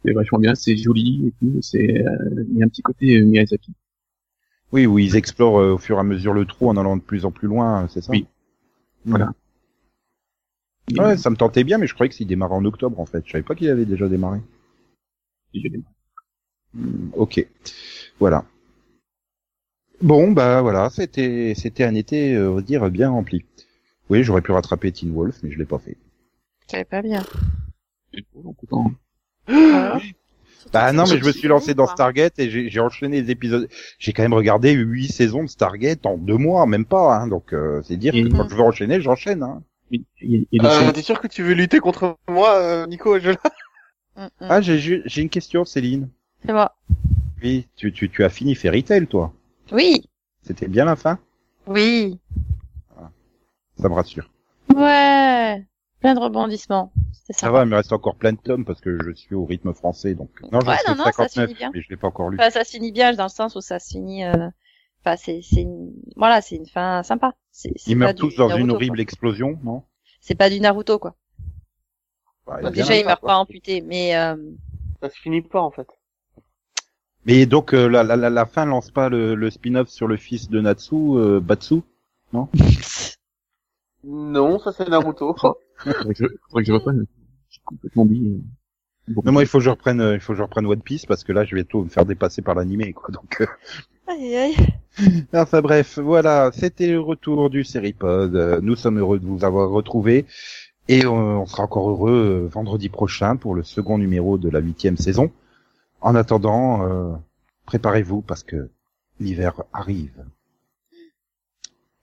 [0.02, 3.16] c'est vachement bien, c'est joli et tout, c'est, euh, il y a un petit côté
[3.18, 3.72] euh, Miyazaki.
[4.72, 7.02] Oui, où ils explorent euh, au fur et à mesure le trou en allant de
[7.02, 8.10] plus en plus loin, c'est ça?
[8.12, 8.26] Oui.
[9.04, 9.32] Voilà.
[10.96, 13.22] Ouais, ça me tentait bien, mais je croyais que s'il démarrait en octobre, en fait.
[13.26, 14.40] Je savais pas qu'il avait déjà démarré.
[15.52, 15.82] l'ai-
[16.74, 17.46] Hmm, ok.
[18.20, 18.44] Voilà.
[20.02, 23.44] Bon, bah voilà, c'était c'était un été, euh, on va dire, bien rempli.
[24.10, 25.96] Oui, j'aurais pu rattraper Teen Wolf, mais je l'ai pas fait.
[26.70, 27.24] Ça pas bien.
[29.48, 30.00] Voilà.
[30.72, 31.86] Bah non, mais je me suis lancé dans.
[31.86, 33.68] Stargate et j'ai j'ai enchaîné les épisodes.
[33.98, 37.16] J'ai quand même regardé huit saisons de Stargate en deux mois, même pas.
[37.16, 39.42] Hein, donc euh, c'est dire que quand je veux enchaîner, j'enchaîne.
[39.42, 39.62] Hein.
[39.92, 43.30] Euh, T'es sûr que tu veux lutter contre moi, euh, Nico je...
[43.30, 44.28] Mm, mm.
[44.40, 46.08] Ah, j'ai j'ai j'ai une question, Céline.
[46.44, 46.74] C'est moi.
[47.42, 49.32] Oui, tu, tu, tu as fini Fairy Tail, toi.
[49.72, 50.08] Oui.
[50.42, 51.18] C'était bien la fin?
[51.66, 52.18] Oui.
[53.78, 54.30] Ça me rassure.
[54.74, 55.64] Ouais.
[56.00, 56.92] Plein de rebondissements.
[57.12, 57.50] C'était Ça ça.
[57.50, 60.14] va, il me reste encore plein de tomes parce que je suis au rythme français,
[60.14, 60.30] donc.
[60.50, 61.70] Non, j'en Ouais, suis non, au non, ça 59, finit bien.
[61.74, 62.38] mais je l'ai pas encore lu.
[62.40, 64.24] Enfin, ça se finit bien dans le sens où ça se finit.
[64.24, 64.48] euh,
[65.06, 65.92] Enfin, c'est, c'est une...
[66.16, 67.34] voilà, c'est une fin sympa.
[67.86, 69.02] Ils pas meurent du tous dans une Naruto, horrible quoi.
[69.02, 69.84] explosion, non?
[70.20, 71.16] C'est pas du Naruto quoi.
[72.62, 73.30] Donc bien déjà, la il fin, meurt quoi.
[73.30, 74.36] pas amputé, mais euh...
[75.00, 75.88] Ça se finit pas, en fait.
[77.24, 80.16] Mais donc euh, la, la, la, la fin lance pas le, le spin-off sur le
[80.16, 81.82] fils de Natsu, euh, Batsu
[84.04, 85.34] Non, ça c'est Naruto.
[85.76, 87.06] faudrait que je, faudrait que je reprenne.
[87.48, 88.40] J'ai complètement oublié.
[89.08, 90.82] Bon, Non, moi il faut que je reprenne, euh, il faut que je reprenne One
[90.82, 93.10] Piece parce que là je vais tout me faire dépasser par l'animé, quoi.
[93.10, 93.42] Donc.
[94.06, 94.56] Aïe, aïe.
[95.34, 98.34] Enfin bref, voilà, c'était le retour du Seripod.
[98.34, 100.24] Euh, Nous sommes heureux de vous avoir retrouvés
[100.88, 104.60] et euh, on sera encore heureux euh, vendredi prochain pour le second numéro de la
[104.60, 105.30] huitième saison.
[106.00, 107.12] En attendant, euh,
[107.66, 108.70] préparez-vous parce que
[109.20, 110.24] l'hiver arrive.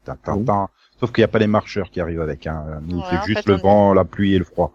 [0.05, 0.45] Tin, tin, Oui.
[0.45, 0.69] tin.
[0.99, 2.45] Sauf qu'il n'y a pas les marcheurs qui arrivent avec.
[2.47, 2.81] Hein.
[2.85, 4.73] Nous, Ouais, c'est juste fait, le est- vent, la pluie et le froid.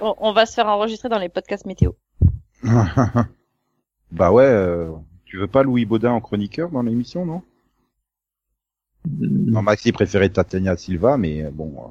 [0.00, 1.92] On, on va se faire enregistrer dans les podcasts météo.
[4.12, 4.90] bah ouais, euh,
[5.30, 7.42] tu veux pas Louis Baudin en chroniqueur dans l'émission, non?
[9.08, 9.50] Mm.
[9.52, 11.88] Non, Maxi préférait Tatiana Silva, mais euh, bon, euh,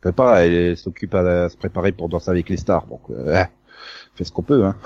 [0.00, 3.02] peut pas, elle, elle s'occupe à, à se préparer pour danser avec les stars, donc
[3.10, 3.44] euh,
[4.14, 4.64] fait ce qu'on peut.
[4.64, 4.76] Hein.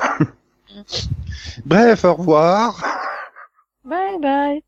[1.66, 2.82] Bref, au revoir
[3.84, 4.62] Bye bye.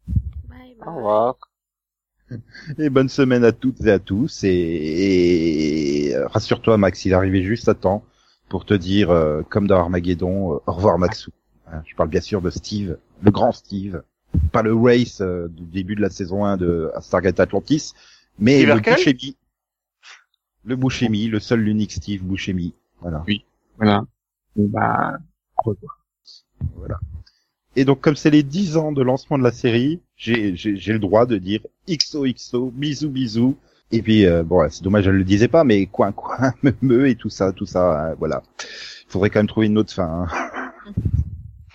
[0.49, 0.95] Bye, Au bye.
[0.97, 1.37] revoir.
[2.79, 4.45] et bonne semaine à toutes et à tous.
[4.45, 8.05] Et, et, euh, rassure-toi, Max, il est arrivé juste à temps
[8.51, 11.31] pour te dire, euh, comme dans Armageddon, euh, au revoir Maxou.
[11.75, 14.03] Hein, je parle bien sûr de Steve, le grand Steve,
[14.53, 17.93] pas le Race euh, du début de la saison 1 de Stargate Atlantis,
[18.39, 19.37] mais Steve le Urkel Buscemi.
[20.65, 22.75] Le Buscemi, le seul l'unique Steve Buscemi.
[23.01, 23.25] Voilà.
[23.77, 24.05] Voilà.
[24.57, 25.19] Bon, bah,
[25.57, 25.99] revoir.
[27.77, 30.93] Et donc, comme c'est les 10 ans de lancement de la série, j'ai, j'ai, j'ai
[30.93, 33.57] le droit de dire XOXO, bisous bisous.
[33.91, 37.09] Et puis, euh, bon, c'est dommage, je le disais pas, mais coin coin, me me
[37.09, 38.43] et tout ça, tout ça, hein, voilà.
[39.09, 40.27] Faudrait quand même trouver une autre fin.
[40.29, 40.93] Hein.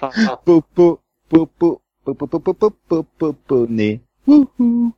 [0.02, 4.00] Enfin, Popo, popo, popo, popo, popo, popo, popo, né.
[4.26, 4.94] Wouhou.